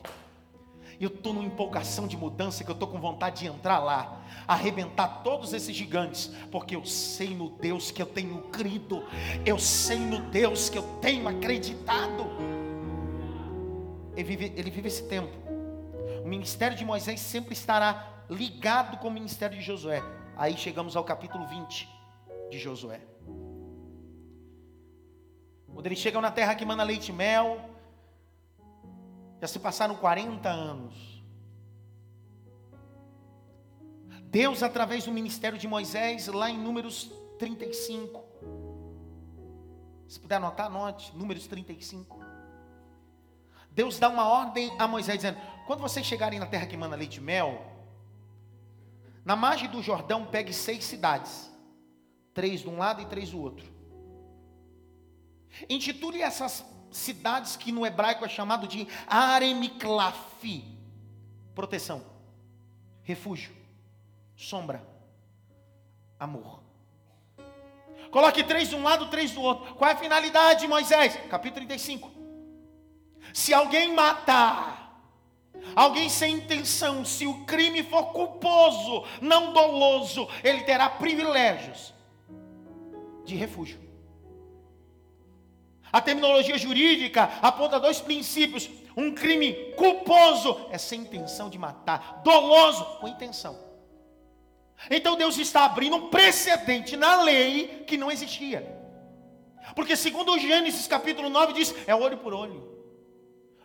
[1.01, 5.23] Eu estou numa empolgação de mudança que eu estou com vontade de entrar lá, arrebentar
[5.25, 9.05] todos esses gigantes, porque eu sei no Deus que eu tenho crido,
[9.45, 12.25] eu sei no Deus que eu tenho acreditado
[14.17, 15.33] ele vive, ele vive esse tempo.
[16.23, 20.03] O ministério de Moisés sempre estará ligado com o ministério de Josué.
[20.37, 21.89] Aí chegamos ao capítulo 20
[22.51, 23.01] de Josué.
[25.73, 27.61] Quando eles chegam na terra que manda leite e mel,
[29.41, 31.23] já se passaram 40 anos.
[34.23, 38.25] Deus, através do ministério de Moisés, lá em Números 35,
[40.09, 41.17] Se puder anotar, anote.
[41.17, 42.19] Números 35.
[43.71, 47.19] Deus dá uma ordem a Moisés dizendo: quando vocês chegarem na terra que manda leite
[47.19, 47.74] e mel,
[49.25, 51.51] na margem do Jordão, pegue seis cidades,
[52.33, 53.73] três de um lado e três do outro.
[55.69, 60.65] Intitule essas cidades que no hebraico é chamado de Aremiklafi,
[61.55, 62.05] proteção,
[63.03, 63.55] refúgio,
[64.37, 64.87] sombra,
[66.19, 66.63] amor.
[68.11, 69.75] Coloque três de um lado, três do outro.
[69.75, 71.17] Qual é a finalidade, Moisés?
[71.29, 72.13] Capítulo 35.
[73.33, 74.84] Se alguém matar,
[75.75, 81.95] alguém sem intenção, se o crime for culposo, não doloso, ele terá privilégios
[83.25, 83.83] de refúgio.
[85.93, 92.85] A terminologia jurídica aponta dois princípios: um crime culposo é sem intenção de matar, doloso
[92.99, 93.59] com intenção.
[94.91, 98.75] Então Deus está abrindo um precedente na lei que não existia.
[99.75, 102.77] Porque segundo Gênesis capítulo 9 diz, é olho por olho,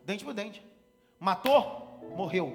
[0.04, 0.64] dente por dente.
[1.20, 1.79] Matou,
[2.20, 2.54] morreu.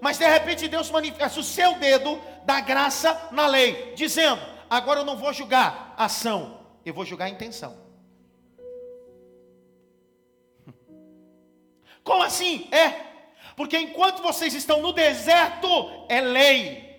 [0.00, 5.04] Mas de repente Deus manifesta o seu dedo da graça na lei, dizendo: agora eu
[5.04, 7.76] não vou julgar ação, eu vou julgar intenção.
[12.02, 12.66] Como assim?
[12.72, 12.94] É,
[13.54, 15.68] porque enquanto vocês estão no deserto,
[16.08, 16.90] é lei.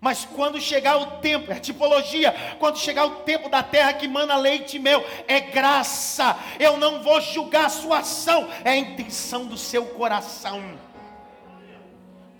[0.00, 4.36] Mas quando chegar o tempo, é tipologia, quando chegar o tempo da terra que mana
[4.36, 6.36] leite meu, é graça.
[6.58, 10.60] Eu não vou julgar a sua ação, é a intenção do seu coração.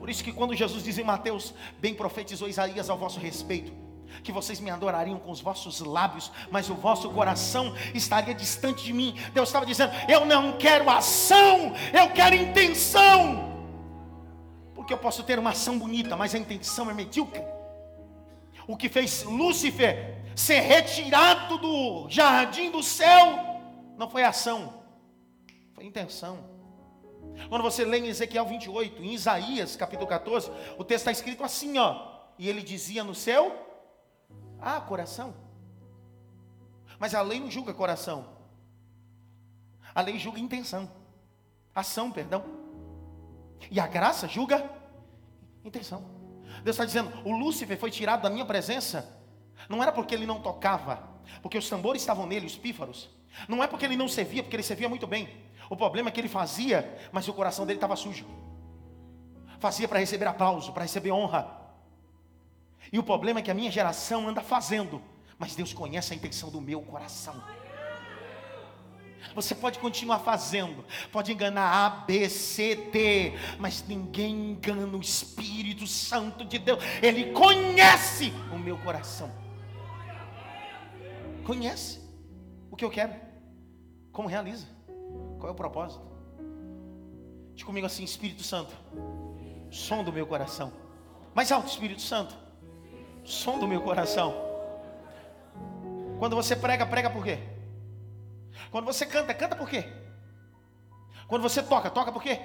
[0.02, 3.72] Por isso que quando Jesus diz em Mateus, bem profetizou Isaías ao vosso respeito,
[4.24, 8.92] que vocês me adorariam com os vossos lábios, mas o vosso coração estaria distante de
[8.92, 9.14] mim.
[9.32, 13.52] Deus estava dizendo: Eu não quero ação, eu quero intenção.
[14.74, 17.40] Porque eu posso ter uma ação bonita, mas a intenção é medíocre.
[18.66, 23.60] O que fez Lúcifer ser retirado do jardim do céu
[23.96, 24.82] não foi ação,
[25.76, 26.51] foi intenção.
[27.48, 31.78] Quando você lê em Ezequiel 28, em Isaías capítulo 14, o texto está escrito assim,
[31.78, 32.10] ó.
[32.38, 33.54] E ele dizia no céu,
[34.60, 35.34] ah, coração.
[36.98, 38.26] Mas a lei não julga coração.
[39.94, 40.90] A lei julga intenção.
[41.74, 42.44] Ação, perdão.
[43.70, 44.70] E a graça julga
[45.64, 46.04] intenção.
[46.62, 49.20] Deus está dizendo: o Lúcifer foi tirado da minha presença.
[49.68, 51.08] Não era porque ele não tocava,
[51.40, 53.10] porque os tambores estavam nele, os pífaros.
[53.48, 55.28] Não é porque ele não servia, porque ele servia muito bem.
[55.70, 58.26] O problema é que ele fazia, mas o coração dele estava sujo.
[59.58, 61.62] Fazia para receber aplauso, para receber honra.
[62.92, 65.00] E o problema é que a minha geração anda fazendo,
[65.38, 67.42] mas Deus conhece a intenção do meu coração.
[69.34, 75.86] Você pode continuar fazendo, pode enganar A, B, C, D, mas ninguém engana o Espírito
[75.86, 76.82] Santo de Deus.
[77.00, 79.30] Ele conhece o meu coração.
[81.44, 82.00] Conhece
[82.70, 83.14] o que eu quero,
[84.12, 84.66] como realiza,
[85.42, 86.04] qual é o propósito.
[87.52, 88.72] Diz comigo assim, Espírito Santo,
[89.72, 90.72] som do meu coração.
[91.34, 92.32] Mais alto, Espírito Santo,
[93.24, 94.32] som do meu coração.
[96.20, 97.40] Quando você prega, prega por quê?
[98.70, 99.84] Quando você canta, canta por quê?
[101.26, 102.38] Quando você toca, toca por quê?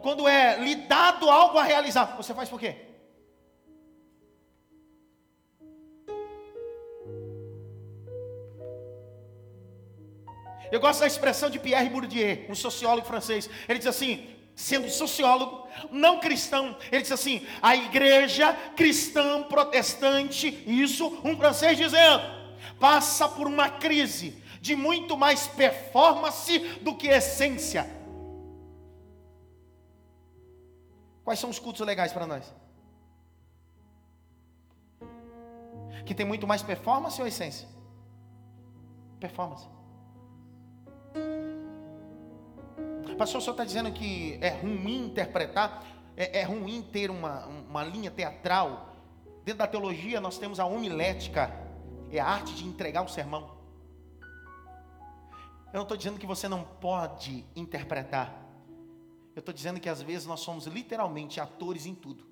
[0.00, 2.87] Quando é lhe dado algo a realizar, você faz por quê?
[10.70, 13.48] Eu gosto da expressão de Pierre Bourdieu, um sociólogo francês.
[13.68, 14.26] Ele diz assim:
[14.58, 22.24] sendo sociólogo, não cristão, ele diz assim: a igreja cristã protestante, isso, um francês dizendo,
[22.80, 27.88] passa por uma crise de muito mais performance do que essência.
[31.22, 32.52] Quais são os cultos legais para nós?
[36.04, 37.68] Que tem muito mais performance ou essência?
[39.20, 39.77] Performance.
[43.18, 45.84] Pastor, senhor está dizendo que é ruim interpretar,
[46.16, 48.94] é, é ruim ter uma, uma linha teatral.
[49.44, 51.52] Dentro da teologia nós temos a homilética
[52.12, 53.58] é a arte de entregar o sermão.
[55.72, 58.40] Eu não estou dizendo que você não pode interpretar.
[59.34, 62.24] Eu estou dizendo que às vezes nós somos literalmente atores em tudo.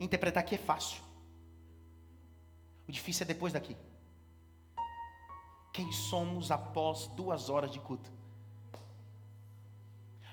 [0.00, 1.02] Interpretar aqui é fácil.
[2.88, 3.76] O difícil é depois daqui.
[5.76, 8.10] Quem somos após duas horas de culto?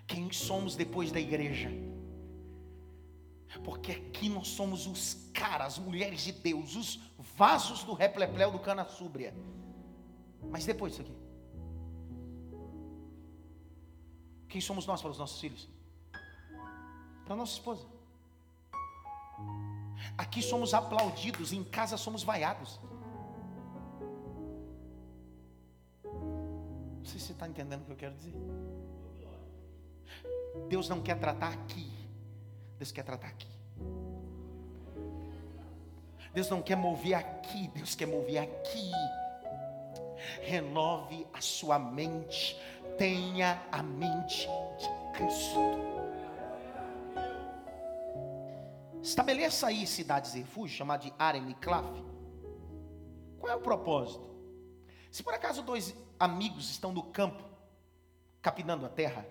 [0.07, 1.69] Quem somos depois da igreja?
[3.61, 6.97] Porque aqui nós somos os caras, as mulheres de Deus, os
[7.35, 9.35] vasos do replepleu do cana súbria.
[10.49, 11.17] Mas depois disso aqui.
[14.47, 15.67] Quem somos nós para os nossos filhos?
[17.25, 17.85] Para a nossa esposa.
[20.17, 22.79] Aqui somos aplaudidos, em casa somos vaiados.
[27.23, 28.33] Se você está entendendo o que eu quero dizer.
[30.67, 31.89] Deus não quer tratar aqui,
[32.77, 33.47] Deus quer tratar aqui.
[36.33, 38.91] Deus não quer mover aqui, Deus quer mover aqui.
[40.41, 42.59] Renove a sua mente,
[42.97, 44.47] tenha a mente
[44.77, 45.59] de Cristo.
[49.01, 51.85] Estabeleça aí cidades de refúgio, chamadas de Arem e Claf.
[53.39, 54.33] Qual é o propósito?
[55.11, 57.43] Se por acaso dois amigos estão no campo,
[58.41, 59.25] capinando a terra,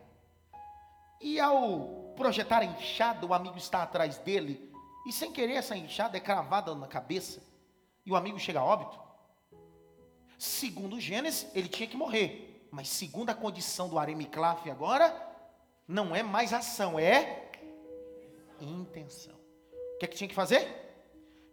[1.21, 4.71] e ao projetar a enxada, o amigo está atrás dele,
[5.07, 7.43] e sem querer essa enxada é cravada na cabeça,
[8.05, 9.01] e o amigo chega a óbito.
[10.37, 12.69] Segundo Gênesis, ele tinha que morrer.
[12.71, 15.15] Mas segundo a condição do Aremiclaf agora,
[15.87, 17.51] não é mais ação, é
[18.61, 19.35] intenção.
[19.95, 20.67] O que é que tinha que fazer?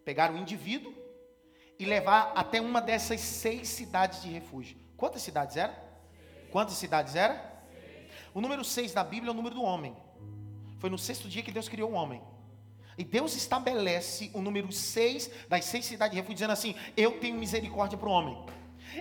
[0.04, 0.94] Pegar o indivíduo
[1.78, 4.89] e levar até uma dessas seis cidades de refúgio.
[5.00, 5.74] Quantas cidades eram?
[6.52, 7.40] Quantas cidades eram?
[8.34, 9.96] O número seis da Bíblia é o número do homem.
[10.78, 12.22] Foi no sexto dia que Deus criou o homem.
[12.98, 17.38] E Deus estabelece o número 6 das seis cidades de refúgio, dizendo assim: Eu tenho
[17.38, 18.38] misericórdia para o homem.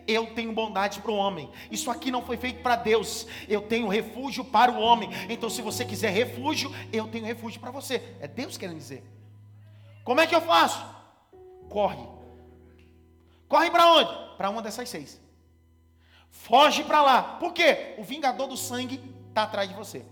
[0.06, 1.50] Eu tenho bondade para o homem.
[1.68, 3.26] Isso aqui não foi feito para Deus.
[3.48, 5.10] Eu tenho refúgio para o homem.
[5.28, 8.16] Então, se você quiser refúgio, eu tenho refúgio para você.
[8.20, 9.02] É Deus querendo dizer.
[10.04, 10.84] Como é que eu faço?
[11.68, 12.06] Corre.
[13.48, 14.36] Corre para onde?
[14.36, 15.20] Para uma dessas seis.
[16.30, 17.22] Foge para lá.
[17.22, 17.94] Por quê?
[17.98, 20.04] O vingador do sangue está atrás de você.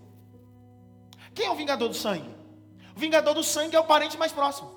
[1.34, 2.34] Quem é o vingador do sangue?
[2.94, 4.74] O vingador do sangue é o parente mais próximo.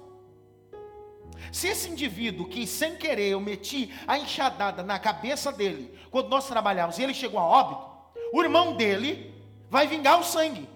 [1.51, 6.47] Se esse indivíduo que sem querer eu meti a enxadada na cabeça dele, quando nós
[6.47, 7.87] trabalhávamos, e ele chegou a óbito,
[8.33, 9.33] o irmão dele
[9.69, 10.67] vai vingar o sangue.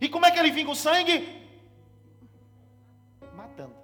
[0.00, 1.48] E como é que ele vinga o sangue?
[3.34, 3.74] Matando.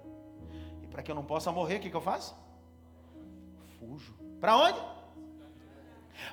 [0.83, 2.35] E para que eu não possa morrer, o que, que eu faço?
[3.79, 4.13] Fujo.
[4.39, 4.79] Para onde?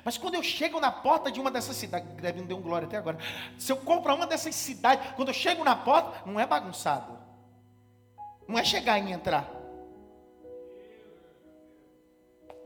[0.03, 2.87] Mas quando eu chego na porta de uma dessas cidades, deve não deu um glória
[2.87, 3.17] até agora.
[3.57, 7.17] Se eu compro uma dessas cidades, quando eu chego na porta, não é bagunçado.
[8.47, 9.49] Não é chegar e entrar.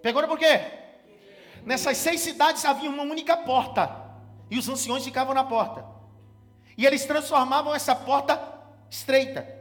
[0.01, 0.61] Pegou por quê?
[1.63, 4.01] Nessas seis cidades havia uma única porta.
[4.49, 5.85] E os anciões ficavam na porta.
[6.77, 8.41] E eles transformavam essa porta
[8.89, 9.60] estreita.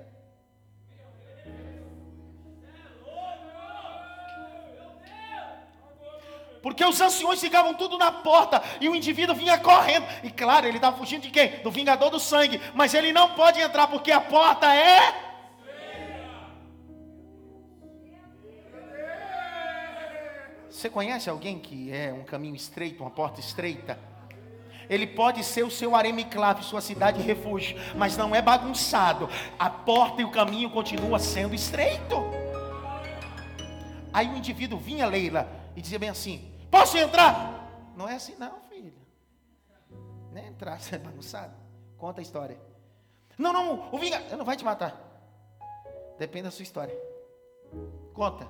[6.63, 10.07] Porque os anciões ficavam tudo na porta e o indivíduo vinha correndo.
[10.23, 11.63] E claro, ele estava fugindo de quem?
[11.63, 12.61] Do vingador do sangue.
[12.75, 15.31] Mas ele não pode entrar porque a porta é.
[20.71, 23.99] Você conhece alguém que é um caminho estreito, uma porta estreita?
[24.89, 29.29] Ele pode ser o seu aremiclave, sua cidade de refúgio, mas não é bagunçado.
[29.59, 32.17] A porta e o caminho continuam sendo estreito.
[34.13, 37.93] Aí o indivíduo vinha, Leila, e dizia bem assim: Posso entrar?
[37.97, 38.93] Não é assim, não, filha.
[40.31, 41.55] Nem entrar, você é bagunçado.
[41.99, 42.61] Conta a história.
[43.37, 45.09] Não, não, o vingador não vai te matar.
[46.19, 46.95] Depende da sua história.
[48.13, 48.47] Conta.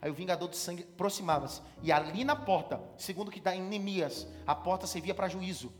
[0.00, 1.60] Aí o vingador do sangue aproximava-se.
[1.82, 5.72] E ali na porta, segundo o que dá em Neemias, a porta servia para juízo.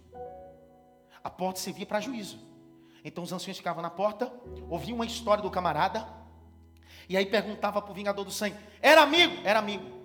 [1.22, 2.38] A porta servia para juízo.
[3.04, 4.32] Então os anciões ficavam na porta,
[4.68, 6.06] ouviam uma história do camarada,
[7.08, 9.34] e aí perguntava para o vingador do sangue: era amigo?
[9.44, 9.95] Era amigo.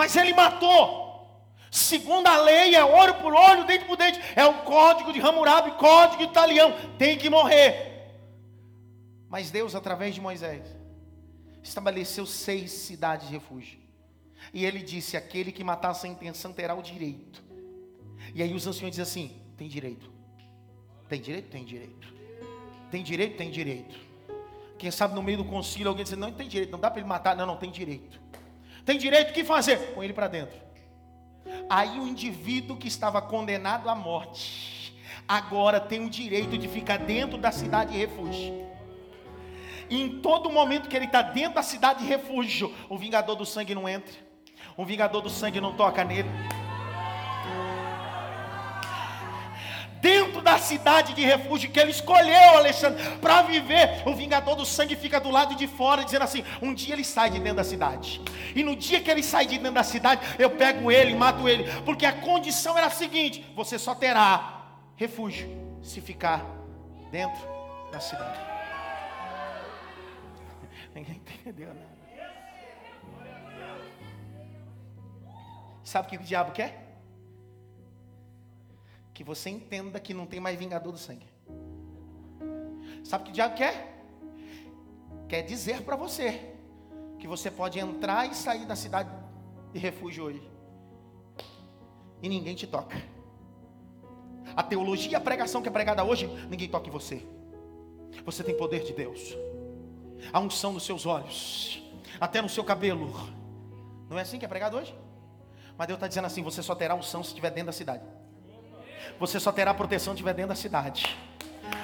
[0.00, 1.44] Mas ele matou.
[1.70, 4.18] Segundo a lei, é olho por olho, dente por dente.
[4.34, 6.74] É o código de Hammurabi, código italiano.
[6.96, 8.16] Tem que morrer.
[9.28, 10.64] Mas Deus, através de Moisés,
[11.62, 13.78] estabeleceu seis cidades de refúgio.
[14.54, 17.44] E ele disse: aquele que matar sem intenção terá o direito.
[18.34, 20.10] E aí os anciões dizem assim: tem direito.
[21.10, 21.50] Tem direito?
[21.50, 22.14] Tem direito.
[22.90, 23.36] Tem direito?
[23.36, 24.00] Tem direito.
[24.78, 27.08] Quem sabe no meio do concílio alguém diz: não, tem direito, não dá para ele
[27.08, 27.36] matar.
[27.36, 28.18] Não, não, tem direito.
[28.84, 29.78] Tem direito o que fazer?
[29.94, 30.58] Põe ele para dentro.
[31.68, 34.94] Aí o indivíduo que estava condenado à morte,
[35.26, 38.68] agora tem o direito de ficar dentro da cidade de refúgio.
[39.88, 43.44] E em todo momento que ele está dentro da cidade de refúgio, o vingador do
[43.44, 44.14] sangue não entra,
[44.76, 46.28] o vingador do sangue não toca nele.
[50.00, 54.02] Dentro da cidade de refúgio que ele escolheu, Alexandre, para viver.
[54.06, 57.30] O vingador do sangue fica do lado de fora, dizendo assim: um dia ele sai
[57.30, 58.20] de dentro da cidade,
[58.54, 61.48] e no dia que ele sai de dentro da cidade, eu pego ele e mato
[61.48, 64.64] ele, porque a condição era a seguinte: você só terá
[64.96, 65.48] refúgio
[65.82, 66.44] se ficar
[67.10, 67.40] dentro
[67.92, 68.38] da cidade.
[70.94, 71.90] Ninguém entendeu nada.
[75.82, 76.79] Sabe o que o diabo quer?
[79.20, 81.26] Que você entenda que não tem mais vingador do sangue.
[83.04, 84.02] Sabe o que o diabo quer?
[85.28, 86.54] quer dizer para você
[87.18, 89.10] que você pode entrar e sair da cidade
[89.74, 90.50] de refúgio hoje.
[92.22, 92.96] E ninguém te toca.
[94.56, 97.22] A teologia, a pregação que é pregada hoje, ninguém toca em você.
[98.24, 99.36] Você tem poder de Deus.
[100.32, 101.82] A unção nos seus olhos,
[102.18, 103.12] até no seu cabelo.
[104.08, 104.96] Não é assim que é pregado hoje?
[105.76, 108.02] Mas Deus está dizendo assim: você só terá unção se estiver dentro da cidade.
[109.18, 111.16] Você só terá proteção se estiver dentro da cidade.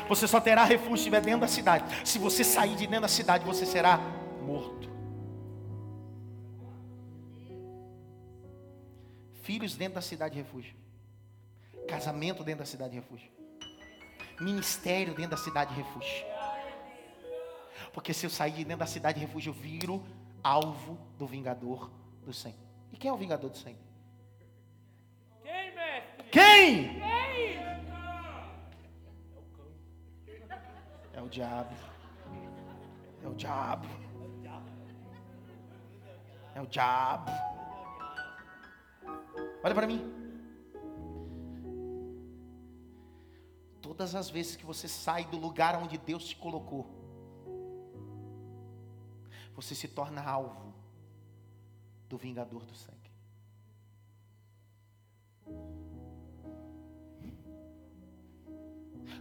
[0.09, 2.09] Você só terá refúgio se estiver dentro da cidade.
[2.09, 3.99] Se você sair de dentro da cidade, você será
[4.43, 4.89] morto.
[9.43, 10.74] Filhos dentro da cidade de refúgio.
[11.89, 13.31] Casamento dentro da cidade de refúgio.
[14.41, 16.27] Ministério dentro da cidade de refúgio.
[17.93, 20.03] Porque se eu sair de dentro da cidade de refúgio, eu viro
[20.43, 21.91] alvo do vingador
[22.24, 22.59] do sangue.
[22.93, 23.86] E quem é o vingador do sangue?
[26.57, 27.03] Quem?
[31.13, 31.75] É o diabo.
[33.23, 33.87] É o diabo.
[36.55, 37.31] É o diabo.
[39.63, 40.01] Olha para mim.
[43.83, 46.87] Todas as vezes que você sai do lugar onde Deus te colocou,
[49.55, 50.73] você se torna alvo
[52.09, 52.96] do vingador do sangue.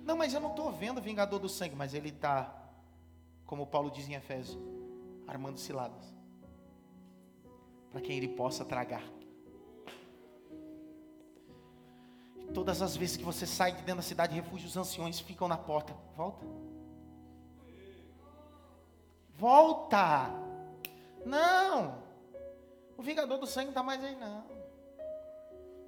[0.05, 2.55] Não, mas eu não estou vendo o vingador do sangue, mas ele está,
[3.45, 4.57] como Paulo diz em Efésios,
[5.27, 6.13] armando ciladas
[7.91, 9.01] para quem ele possa tragar.
[12.37, 15.19] E todas as vezes que você sai de dentro da cidade de refúgio, os anciões
[15.19, 15.93] ficam na porta.
[16.15, 16.45] Volta.
[19.33, 20.29] Volta.
[21.25, 22.03] Não.
[22.95, 24.43] O vingador do sangue não está mais aí, não.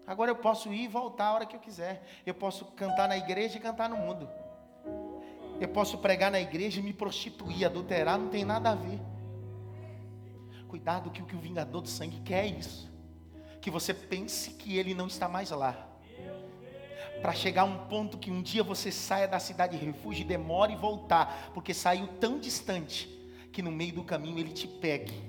[0.07, 2.01] Agora eu posso ir e voltar a hora que eu quiser.
[2.25, 4.29] Eu posso cantar na igreja e cantar no mundo.
[5.59, 9.01] Eu posso pregar na igreja e me prostituir, adulterar, não tem nada a ver.
[10.69, 12.89] Cuidado que o que o vingador do sangue quer é isso.
[13.59, 15.85] Que você pense que ele não está mais lá.
[17.21, 20.27] Para chegar a um ponto que um dia você saia da cidade de refúgio e
[20.27, 23.09] demore voltar, porque saiu tão distante
[23.51, 25.19] que no meio do caminho ele te pegue,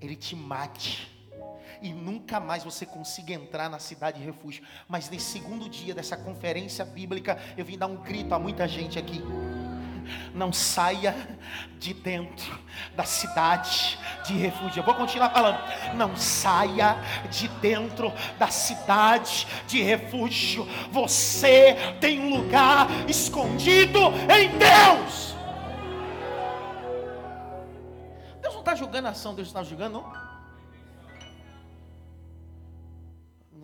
[0.00, 1.17] ele te mate
[1.82, 4.64] e nunca mais você consiga entrar na cidade de refúgio.
[4.86, 8.98] Mas nesse segundo dia dessa conferência bíblica, eu vim dar um grito a muita gente
[8.98, 9.22] aqui.
[10.34, 11.14] Não saia
[11.78, 12.58] de dentro
[12.96, 14.80] da cidade de refúgio.
[14.80, 15.58] Eu vou continuar falando.
[15.94, 16.96] Não saia
[17.30, 20.66] de dentro da cidade de refúgio.
[20.90, 24.00] Você tem um lugar escondido
[24.30, 25.34] em Deus.
[28.40, 30.27] Deus não está julgando a ação, Deus está julgando, não?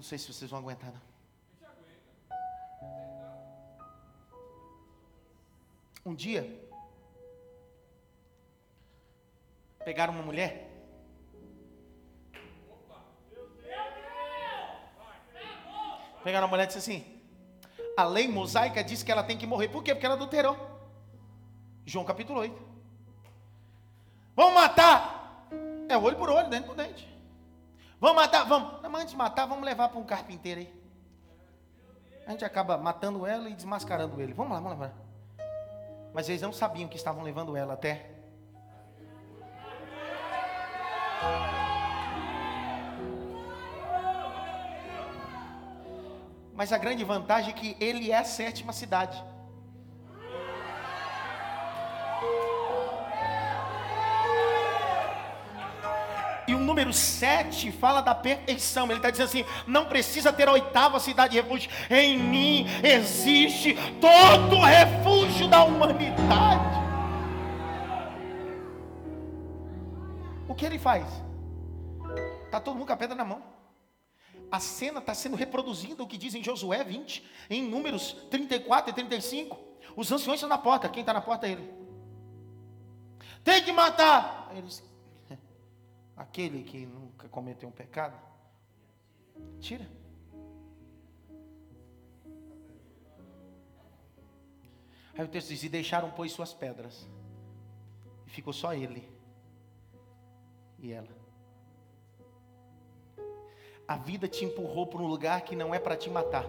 [0.04, 1.14] Sei se vocês vão aguentar, não.
[6.06, 6.42] Um dia,
[9.84, 10.70] pegaram uma mulher.
[16.22, 17.22] Pegaram uma mulher e disse assim:
[17.96, 19.68] a lei mosaica diz que ela tem que morrer.
[19.68, 19.94] Por quê?
[19.94, 20.56] Porque ela adulterou.
[21.86, 22.62] João capítulo 8.
[24.36, 25.48] Vamos matar.
[25.88, 27.13] É olho por olho, dente por dente.
[28.04, 28.82] Vamos matar, vamos.
[28.82, 30.70] Não, mas antes de matar, vamos levar para um carpinteiro aí.
[32.26, 34.34] A gente acaba matando ela e desmascarando ele.
[34.34, 34.92] Vamos lá, vamos lá.
[36.12, 38.10] Mas eles não sabiam que estavam levando ela até.
[46.52, 49.24] Mas a grande vantagem é que ele é a sétima cidade.
[56.64, 58.86] Número 7 fala da perfeição.
[58.86, 61.70] Ele está dizendo assim: não precisa ter a oitava cidade de refúgio.
[61.90, 66.82] Em mim existe todo o refúgio da humanidade.
[70.48, 71.06] O que ele faz?
[72.44, 73.42] Está todo mundo com a pedra na mão.
[74.50, 78.94] A cena está sendo reproduzida, o que diz em Josué 20, em números 34 e
[78.94, 79.58] 35.
[79.96, 80.88] Os anciões estão na porta.
[80.88, 81.74] Quem está na porta é ele.
[83.42, 84.52] Tem que matar.
[84.56, 84.82] Eles,
[86.16, 88.18] aquele que nunca cometeu um pecado,
[89.60, 89.88] tira.
[95.16, 97.06] Aí o texto diz: E deixaram, pois, suas pedras.
[98.26, 99.08] E ficou só ele
[100.78, 101.08] e ela.
[103.86, 106.46] A vida te empurrou para um lugar que não é para te matar,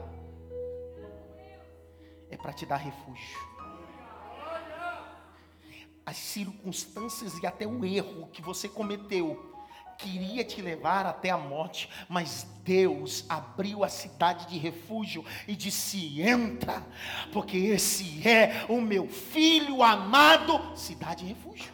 [2.30, 3.56] é para te dar refúgio.
[6.06, 9.55] As circunstâncias e até o erro que você cometeu
[9.98, 16.22] queria te levar até a morte, mas Deus abriu a cidade de refúgio e disse:
[16.22, 16.86] entra,
[17.32, 21.74] porque esse é o meu filho amado, cidade de refúgio.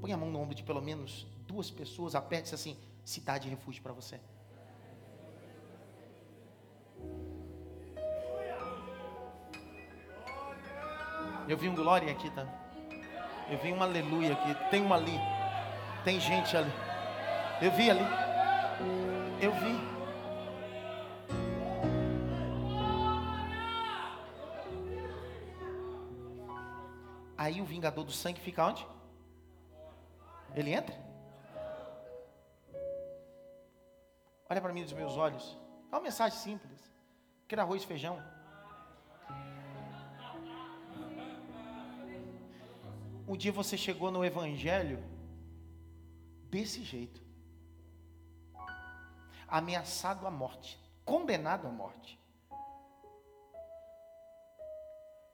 [0.00, 3.82] Põe a mão no ombro de pelo menos duas pessoas, aperte assim: cidade de refúgio
[3.82, 4.20] para você.
[11.48, 12.46] Eu vi um glória aqui, tá?
[13.50, 14.54] Eu vi um aleluia aqui.
[14.70, 15.18] Tem uma ali.
[16.04, 16.72] Tem gente ali.
[17.60, 18.04] Eu vi ali.
[19.40, 19.90] Eu vi.
[27.36, 28.86] Aí o vingador do sangue fica onde?
[30.54, 30.94] Ele entra?
[34.48, 35.58] Olha para mim dos meus olhos.
[35.92, 36.92] É uma mensagem simples.
[37.46, 38.22] Quer arroz e feijão?
[43.28, 45.02] Um dia você chegou no Evangelho
[46.50, 47.22] desse jeito,
[49.46, 52.18] ameaçado à morte, condenado à morte.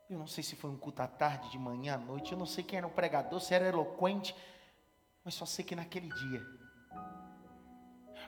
[0.08, 2.46] Eu não sei se foi um culto à tarde, de manhã, à noite, eu não
[2.46, 4.36] sei quem era o pregador, se era eloquente,
[5.24, 6.46] mas só sei que naquele dia,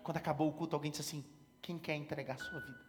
[0.03, 1.25] quando acabou o culto, alguém disse assim:
[1.63, 2.89] Quem quer entregar a sua vida?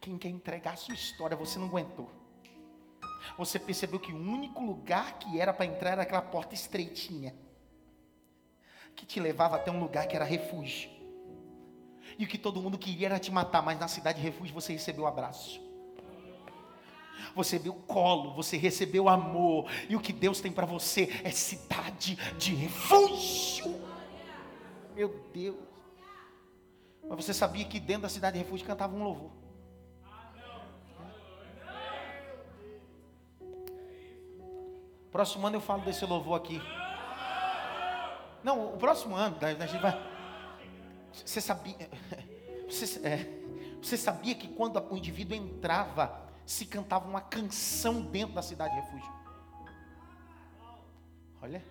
[0.00, 2.23] Quem quer entregar a sua história, você não aguentou
[3.36, 7.34] você percebeu que o único lugar que era para entrar era aquela porta estreitinha,
[8.94, 10.90] que te levava até um lugar que era refúgio.
[12.18, 14.72] E o que todo mundo queria era te matar, mas na cidade de refúgio você
[14.72, 15.60] recebeu o abraço.
[17.34, 19.68] Você recebeu colo, você recebeu amor.
[19.88, 23.74] E o que Deus tem para você é cidade de refúgio.
[24.94, 25.56] Meu Deus.
[27.08, 29.43] Mas você sabia que dentro da cidade de refúgio cantava um louvor.
[35.14, 36.60] Próximo ano eu falo desse louvor aqui.
[38.42, 39.96] Não, o próximo ano, a gente vai.
[41.12, 41.88] Você sabia.
[42.68, 48.42] Você, é, você sabia que quando o indivíduo entrava, se cantava uma canção dentro da
[48.42, 49.12] cidade de refúgio?
[51.42, 51.62] Olha.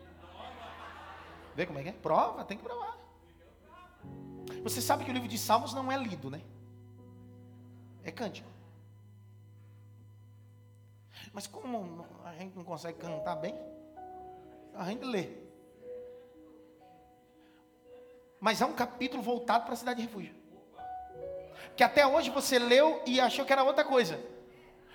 [1.56, 1.92] Vê como é que é?
[1.94, 2.96] Prova, tem que provar.
[4.64, 6.42] Você sabe que o livro de Salmos não é lido, né?
[8.04, 8.53] É cântico.
[11.34, 13.60] Mas como a gente não consegue cantar bem,
[14.76, 15.30] a gente lê.
[18.40, 20.36] Mas é um capítulo voltado para a cidade de refúgio.
[21.76, 24.20] Que até hoje você leu e achou que era outra coisa.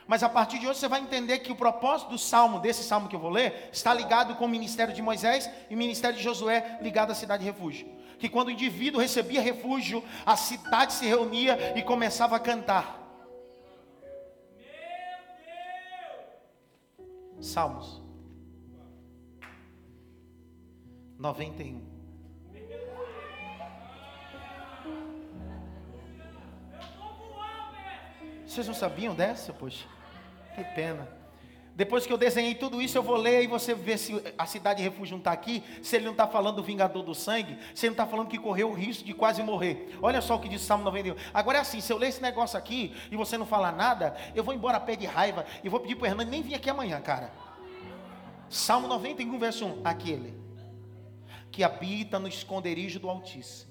[0.07, 3.09] Mas a partir de hoje você vai entender que o propósito do salmo, desse salmo
[3.09, 6.23] que eu vou ler, está ligado com o ministério de Moisés e o ministério de
[6.23, 7.89] Josué ligado à cidade de refúgio.
[8.19, 13.08] Que quando o indivíduo recebia refúgio, a cidade se reunia e começava a cantar.
[17.41, 18.03] Salmos
[21.19, 21.99] 91.
[28.47, 29.53] Vocês não sabiam dessa?
[29.53, 29.87] Poxa,
[30.55, 31.18] que pena.
[31.79, 34.79] Depois que eu desenhei tudo isso, eu vou ler e você vê se a cidade
[34.79, 37.87] de refúgio não está aqui, se ele não está falando do vingador do sangue, se
[37.87, 39.97] ele não está falando que correu o risco de quase morrer.
[40.03, 41.15] Olha só o que diz Salmo 91.
[41.33, 44.43] Agora é assim: se eu ler esse negócio aqui e você não falar nada, eu
[44.43, 46.69] vou embora a pé de raiva e vou pedir para o Hernani nem vir aqui
[46.69, 47.33] amanhã, cara.
[48.51, 50.35] Salmo 91, verso 1: Aquele
[51.49, 53.71] que habita no esconderijo do Altíssimo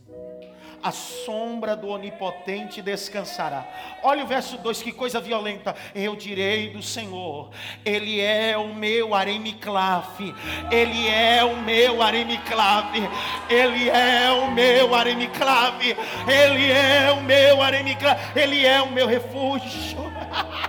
[0.82, 3.65] a sombra do Onipotente descansará.
[4.03, 5.75] Olha o verso 2, que coisa violenta.
[5.93, 7.49] Eu direi do Senhor,
[7.84, 10.34] Ele é o meu aremiclave,
[10.71, 13.07] Ele é o meu aremiclave,
[13.49, 15.95] Ele é o meu aremiclave,
[16.28, 19.97] Ele é o meu aremiclave, Ele é o meu refúgio.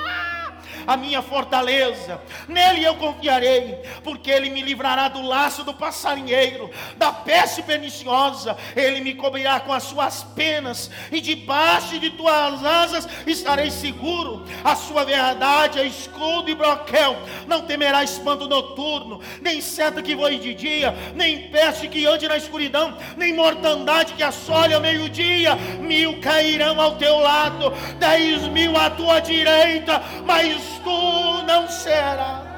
[0.86, 2.20] a minha fortaleza.
[2.48, 8.56] Nele eu confiarei, porque ele me livrará do laço do passarinheiro, da peste perniciosa.
[8.76, 14.44] Ele me cobrirá com as suas penas, e debaixo de tuas asas estarei seguro.
[14.62, 17.16] A sua verdade é escudo e broquel.
[17.46, 22.36] Não temerá espanto noturno, nem seta que voe de dia, nem peste que ande na
[22.36, 25.54] escuridão, nem mortandade que assole ao meio-dia.
[25.80, 32.54] Mil cairão ao teu lado, dez mil à tua direita, mas tu não serás.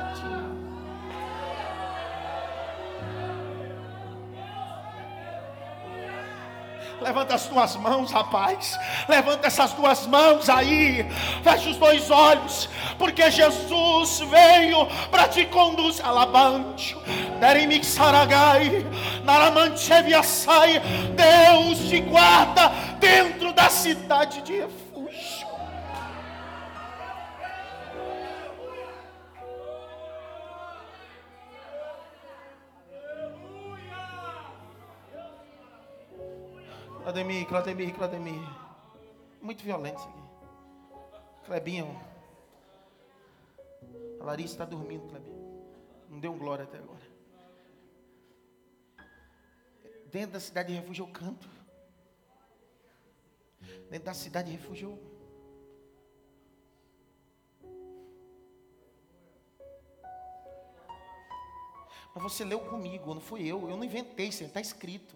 [7.01, 8.79] Levanta as tuas mãos, rapaz.
[9.09, 11.07] Levanta essas duas mãos aí.
[11.45, 12.69] Fecha os dois olhos.
[12.99, 16.05] Porque Jesus veio para te conduzir.
[16.05, 16.97] Alabante.
[17.39, 18.85] Derimixaragai.
[19.25, 20.81] Naramancheviasai.
[21.15, 24.86] Deus te guarda dentro da cidade de Efraim.
[37.07, 38.43] Claudemir, Claudemir, Claudemir.
[39.41, 41.47] Muito violento isso aqui.
[41.47, 41.97] Clebinho.
[44.21, 45.63] A Larissa está dormindo, Clebinho.
[46.11, 47.07] Não deu um glória até agora.
[50.07, 51.49] Dentro da cidade de refúgio eu canto.
[53.89, 55.17] Dentro da cidade de refúgio eu
[62.13, 63.71] Mas você leu comigo, não fui eu.
[63.71, 65.15] Eu não inventei está escrito.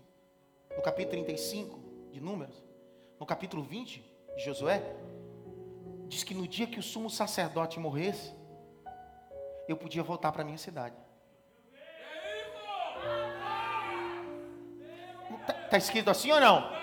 [0.76, 1.79] No capítulo 35
[2.10, 2.62] de Números,
[3.18, 4.04] no capítulo 20
[4.36, 4.82] de Josué,
[6.08, 8.34] diz que no dia que o sumo sacerdote morresse,
[9.68, 10.96] eu podia voltar para a minha cidade.
[15.40, 16.79] Está tá escrito assim ou não?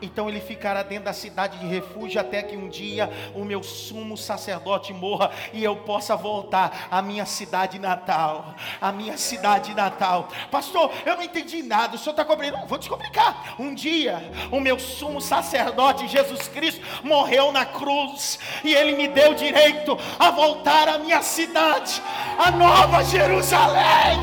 [0.00, 4.16] Então ele ficará dentro da cidade de refúgio até que um dia o meu sumo
[4.16, 8.54] sacerdote morra e eu possa voltar à minha cidade natal.
[8.80, 10.28] À minha cidade natal.
[10.50, 11.96] Pastor, eu não entendi nada.
[11.96, 12.66] O senhor está compreendendo?
[12.66, 13.56] Vou te explicar.
[13.58, 19.34] Um dia o meu sumo sacerdote Jesus Cristo morreu na cruz e ele me deu
[19.34, 22.02] direito a voltar à minha cidade,
[22.38, 24.18] a Nova Jerusalém.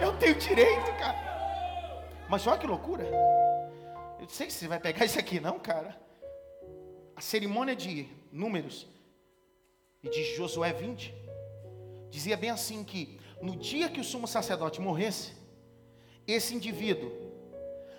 [0.00, 1.22] Eu tenho direito, cara.
[2.28, 3.04] Mas olha que loucura.
[4.22, 6.00] Eu sei que você vai pegar isso aqui, não, cara.
[7.16, 8.86] A cerimônia de Números
[10.00, 11.12] e de Josué 20
[12.08, 15.32] dizia bem assim que no dia que o sumo sacerdote morresse,
[16.24, 17.10] esse indivíduo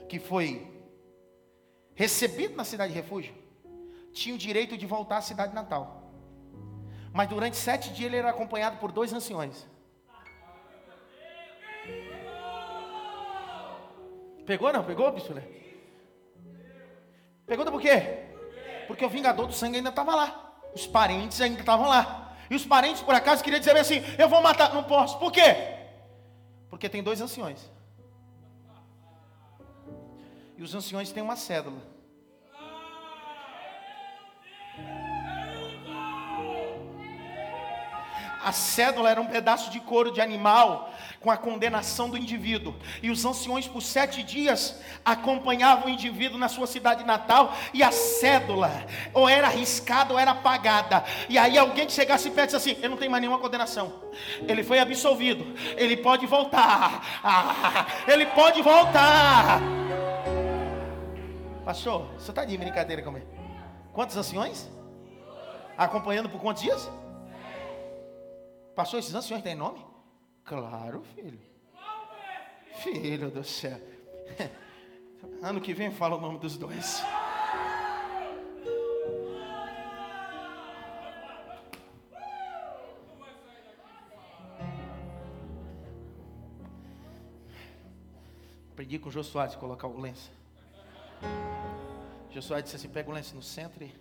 [0.08, 0.66] que foi
[1.94, 3.36] recebido na cidade de refúgio
[4.14, 6.10] tinha o direito de voltar à cidade natal.
[7.12, 9.68] Mas durante sete dias ele era acompanhado por dois anciões.
[14.46, 14.86] Pegou não?
[14.86, 15.63] Pegou, bispo?
[17.46, 18.20] Pergunta por quê?
[18.88, 20.54] Porque o vingador do sangue ainda estava lá.
[20.74, 22.36] Os parentes ainda estavam lá.
[22.50, 24.74] E os parentes, por acaso, queriam dizer assim: Eu vou matar.
[24.74, 25.18] Não posso.
[25.20, 25.56] Por quê?
[26.70, 27.70] Porque tem dois anciões.
[30.58, 31.93] E os anciões têm uma cédula.
[38.44, 42.76] A cédula era um pedaço de couro de animal com a condenação do indivíduo.
[43.02, 47.56] E os anciões, por sete dias, acompanhavam o indivíduo na sua cidade natal.
[47.74, 51.06] E a cédula, ou era arriscada ou era apagada.
[51.30, 53.94] E aí alguém que chegasse perto disse assim: Eu não tenho mais nenhuma condenação.
[54.46, 55.58] Ele foi absolvido.
[55.78, 57.22] Ele pode voltar.
[57.24, 59.62] Ah, ele pode voltar.
[61.64, 63.26] Pastor, você está de brincadeira comigo?
[63.94, 64.70] Quantos anciões?
[65.78, 66.92] Acompanhando por quantos dias?
[68.76, 69.86] Pastor, esses anciões têm nome?
[70.44, 71.40] Claro, filho.
[72.76, 73.80] Filho do céu.
[75.42, 77.02] Ano que vem fala o nome dos dois.
[88.72, 90.32] Aprendi com o Jô Soares colocar o lenço.
[92.32, 93.94] Jô Soares disse assim: pega o lenço no centro e.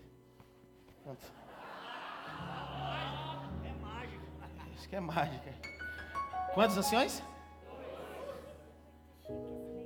[1.03, 1.42] Pronto.
[4.87, 5.53] Que é mágica.
[6.55, 7.23] Quantos anciões?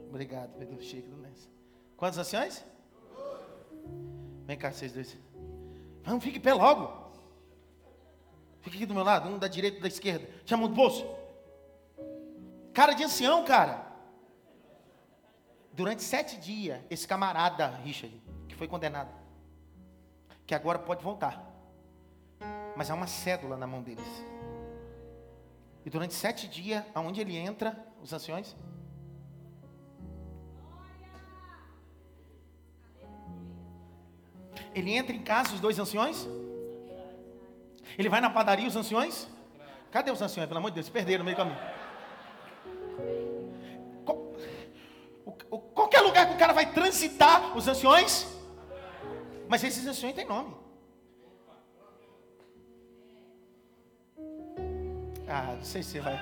[0.08, 1.48] Obrigado pelo chique do Lenço.
[1.96, 2.64] Quantos anciões?
[4.44, 5.16] Vem cá, vocês dois.
[6.02, 7.06] Vamos, fique pé logo.
[8.60, 10.28] Fique aqui do meu lado, um da direita e da esquerda.
[10.44, 11.06] Chama um bolso.
[12.72, 13.86] Cara de ancião, cara.
[15.72, 19.10] Durante sete dias, esse camarada, Richard, que foi condenado,
[20.46, 21.44] que agora pode voltar.
[22.74, 24.35] Mas há uma cédula na mão deles.
[25.86, 28.56] E durante sete dias, aonde ele entra, os anciões?
[34.74, 36.26] Ele entra em casa, os dois anciões?
[37.96, 39.28] Ele vai na padaria, os anciões?
[39.92, 40.48] Cadê os anciões?
[40.48, 41.58] Pelo amor de Deus, perderam no meio do caminho.
[45.72, 48.26] Qualquer lugar que o cara vai transitar, os anciões?
[49.48, 50.52] Mas esses anciões têm nome.
[55.38, 56.18] Ah, não sei se vai.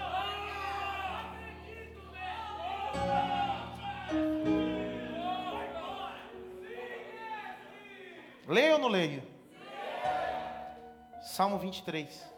[8.48, 9.22] Leio ou não leio?
[11.22, 12.28] Salmo 23.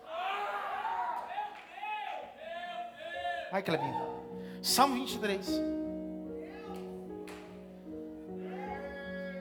[3.51, 4.61] Vai, Clebinho.
[4.63, 5.49] Salmo 23.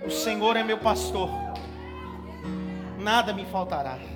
[0.05, 1.29] O Senhor é meu pastor,
[2.97, 4.14] nada me faltará.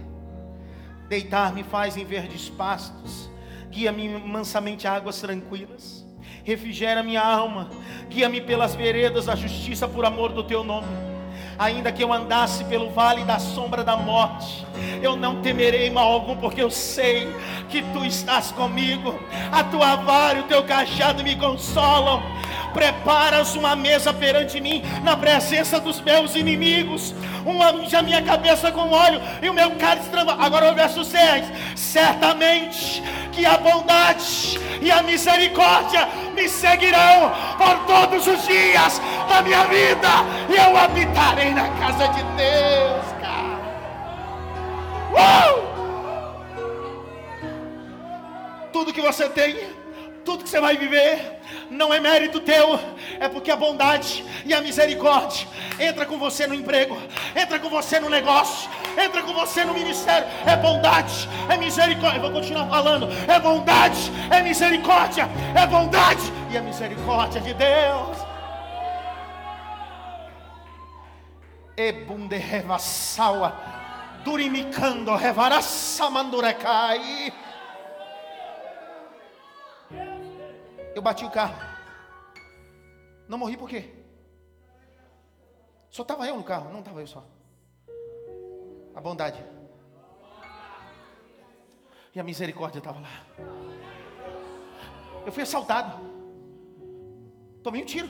[1.10, 3.32] Deitar-me faz em verdes pastos,
[3.72, 6.06] guia-me mansamente a águas tranquilas,
[6.44, 7.68] refrigera minha alma,
[8.08, 11.09] guia-me pelas veredas da justiça por amor do teu nome.
[11.60, 14.66] Ainda que eu andasse pelo vale da sombra da morte,
[15.02, 17.28] eu não temerei mal algum, porque eu sei
[17.68, 19.20] que tu estás comigo.
[19.52, 22.24] A tua vara e o teu cajado me consolam.
[22.74, 27.14] Preparas uma mesa perante mim, na presença dos meus inimigos.
[27.46, 30.42] Uma a minha cabeça com óleo e o meu cálice transborda.
[30.42, 31.46] Agora o verso 6:
[31.76, 33.04] Certamente
[33.34, 40.10] que a bondade e a misericórdia me seguirão por todos os dias da minha vida,
[40.50, 43.60] e eu habitarei na casa de Deus, cara.
[45.12, 45.70] Uh!
[48.72, 49.58] Tudo que você tem,
[50.24, 51.40] tudo que você vai viver,
[51.70, 52.80] não é mérito teu,
[53.20, 55.48] é porque a bondade e a misericórdia
[55.80, 56.98] entra com você no emprego,
[57.36, 60.28] entra com você no negócio, entra com você no ministério.
[60.46, 62.20] É bondade, é misericórdia.
[62.20, 63.08] Vou continuar falando.
[63.28, 66.22] É bondade, é misericórdia, é bondade
[66.52, 68.29] e a misericórdia de Deus.
[71.80, 73.54] Ebunde revassaua,
[74.26, 77.34] durimicando revarassa mandurecai.
[80.94, 81.56] Eu bati o carro.
[83.30, 83.96] Não morri por quê?
[85.90, 87.24] Só estava eu no carro, não estava eu só.
[88.94, 89.42] A bondade.
[92.14, 93.26] E a misericórdia estava lá.
[95.26, 95.98] Eu fui assaltado.
[97.64, 98.10] Tomei um tiro.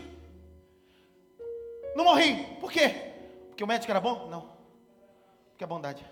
[1.95, 2.57] Não morri.
[2.59, 3.09] Por quê?
[3.60, 4.30] Porque o médico era bom?
[4.30, 4.53] Não.
[5.49, 6.05] Porque a bondade.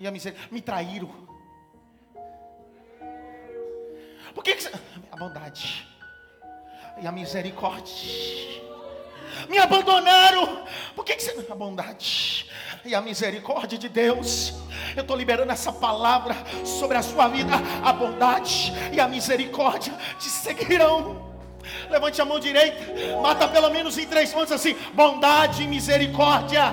[0.00, 0.52] E a misericórdia.
[0.52, 1.08] Me traíram.
[4.34, 4.72] Por que, que você...
[5.12, 5.86] A bondade.
[7.00, 7.94] E a misericórdia
[9.48, 10.64] me abandonaram.
[10.96, 11.46] Por que, que você.
[11.48, 12.50] A bondade
[12.84, 14.54] e a misericórdia de Deus.
[14.96, 16.34] Eu estou liberando essa palavra
[16.64, 17.52] sobre a sua vida.
[17.84, 21.25] A bondade e a misericórdia te seguirão.
[21.90, 22.76] Levante a mão direita,
[23.20, 26.72] mata pelo menos em três pontos assim: bondade e misericórdia.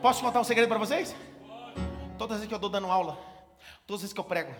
[0.00, 1.14] Posso contar um segredo para vocês?
[2.16, 3.18] Todas as vezes que eu estou dando aula,
[3.86, 4.54] todas as vezes que eu prego,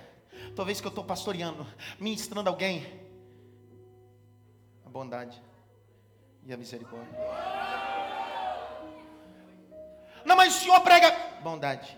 [0.54, 1.66] toda vez que eu estou pastoreando,
[1.98, 2.86] ministrando alguém,
[4.84, 5.40] a bondade
[6.44, 7.18] e a misericórdia.
[10.24, 11.10] Não, mas o Senhor prega
[11.42, 11.96] bondade,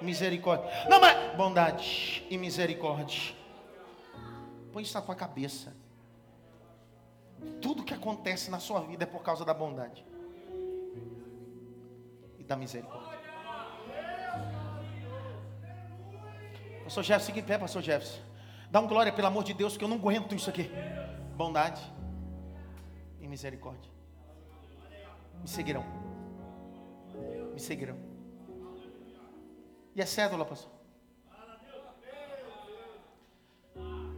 [0.00, 0.70] misericórdia.
[0.88, 3.34] Não, mas bondade e misericórdia.
[4.72, 5.76] Põe isso na tua cabeça.
[7.60, 10.04] Tudo que acontece na sua vida é por causa da bondade
[12.48, 13.17] da misericórdia.
[16.88, 18.18] Pastor Jefferson, fique em pé, pastor Jefferson.
[18.70, 20.70] Dá um glória, pelo amor de Deus, que eu não aguento isso aqui.
[21.36, 21.82] Bondade
[23.20, 23.92] e misericórdia.
[25.38, 25.84] Me seguirão.
[27.52, 27.98] Me seguirão.
[29.94, 30.72] E a cédula, pastor?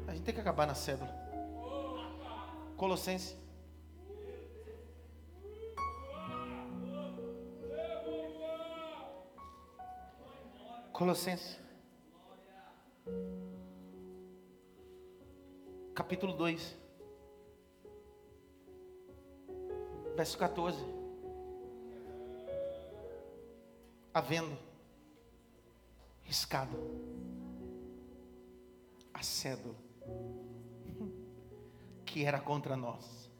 [0.07, 1.13] A gente tem que acabar na cédula.
[2.77, 3.37] Colossenses
[10.93, 11.70] Colossenses.
[15.95, 16.77] Capítulo 2.
[20.17, 20.79] Verso 14.
[24.13, 24.59] Havendo
[26.23, 26.77] riscado
[29.15, 29.77] a cédula
[32.05, 33.31] que era contra nós,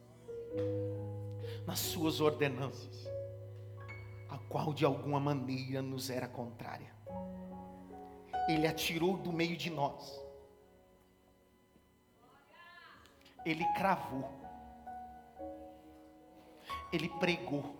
[1.65, 3.05] nas suas ordenanças,
[4.29, 6.91] a qual de alguma maneira nos era contrária
[8.47, 10.19] ele atirou do meio de nós.
[13.45, 14.29] Ele cravou.
[16.91, 17.75] Ele pregou.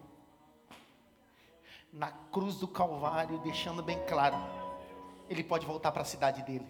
[1.92, 4.38] Na cruz do Calvário, deixando bem claro:
[5.30, 6.66] ele pode voltar para a cidade dele,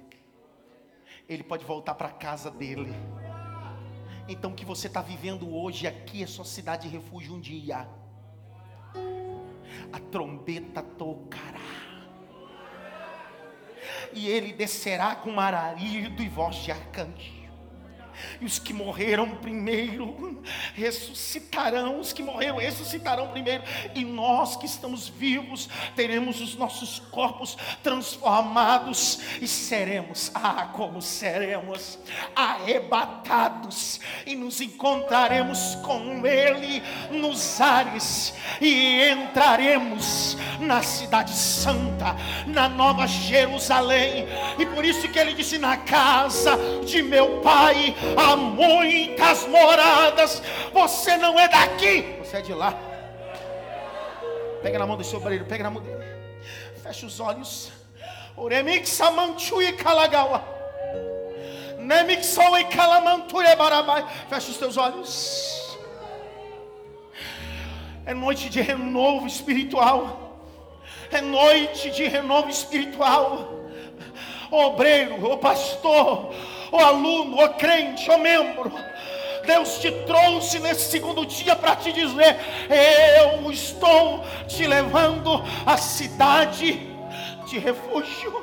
[1.30, 2.92] ele pode voltar para a casa dele.
[4.28, 7.88] Então, o que você está vivendo hoje aqui é sua cidade de refúgio um dia.
[9.94, 11.60] A trombeta tocará
[14.14, 17.41] e ele descerá com mararido e voz de arcanjo
[18.40, 20.42] e os que morreram primeiro
[20.74, 23.64] ressuscitarão, os que morreram ressuscitarão primeiro,
[23.96, 32.00] e nós que estamos vivos teremos os nossos corpos transformados e seremos, ah, como seremos
[32.36, 34.00] arrebatados.
[34.26, 36.82] E nos encontraremos com Ele
[37.12, 38.34] nos ares.
[38.60, 42.16] E entraremos na Cidade Santa,
[42.48, 48.36] na Nova Jerusalém, e por isso que Ele disse: Na casa de meu Pai há
[48.36, 50.42] muitas moradas.
[50.74, 52.74] Você não é daqui, você é de lá.
[54.62, 56.04] Pega na mão do seu obreiro, pega na mão dele.
[56.84, 57.72] Fecha os olhos.
[59.74, 60.44] Kalagawa.
[64.00, 64.30] E.
[64.30, 65.80] Fecha os teus olhos.
[68.06, 70.40] É noite de renovo espiritual.
[71.12, 73.61] É noite de renovo espiritual.
[74.52, 76.34] O obreiro, o pastor,
[76.72, 78.72] o aluno, o crente, o membro.
[79.46, 82.38] Deus te trouxe nesse segundo dia para te dizer:
[83.24, 86.92] Eu estou te levando à cidade
[87.48, 88.42] de refúgio.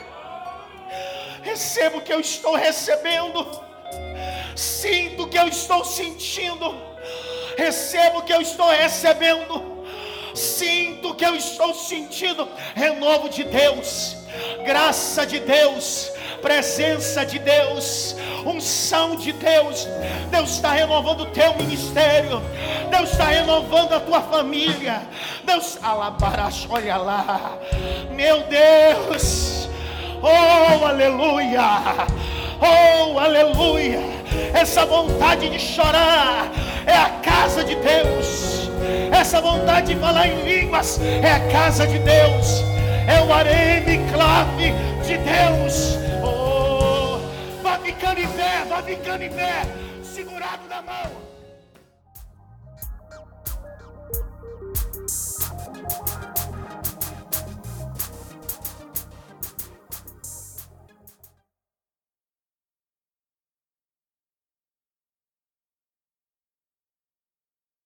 [1.42, 3.46] Recebo o que eu estou recebendo,
[4.56, 6.74] sinto o que eu estou sentindo,
[7.56, 9.77] recebo o que eu estou recebendo,
[10.38, 12.48] sinto que eu estou sentindo.
[12.74, 14.16] Renovo de Deus,
[14.64, 16.10] graça de Deus,
[16.40, 18.14] presença de Deus,
[18.46, 19.86] unção de Deus.
[20.30, 22.40] Deus está renovando o teu ministério,
[22.90, 25.02] Deus está renovando a tua família.
[25.44, 27.58] Deus, alabarash, olha lá,
[28.10, 29.68] meu Deus,
[30.22, 32.06] oh aleluia,
[32.60, 34.00] oh aleluia.
[34.52, 36.50] Essa vontade de chorar
[36.86, 38.70] é a casa de Deus,
[39.12, 42.62] essa vontade de falar em línguas é a casa de Deus,
[43.06, 44.72] é o areme clave
[45.04, 45.98] de Deus.
[46.22, 47.18] Oh,
[47.62, 49.62] vai ficando em pé, vai ficando em pé,
[50.02, 51.27] segurado na mão.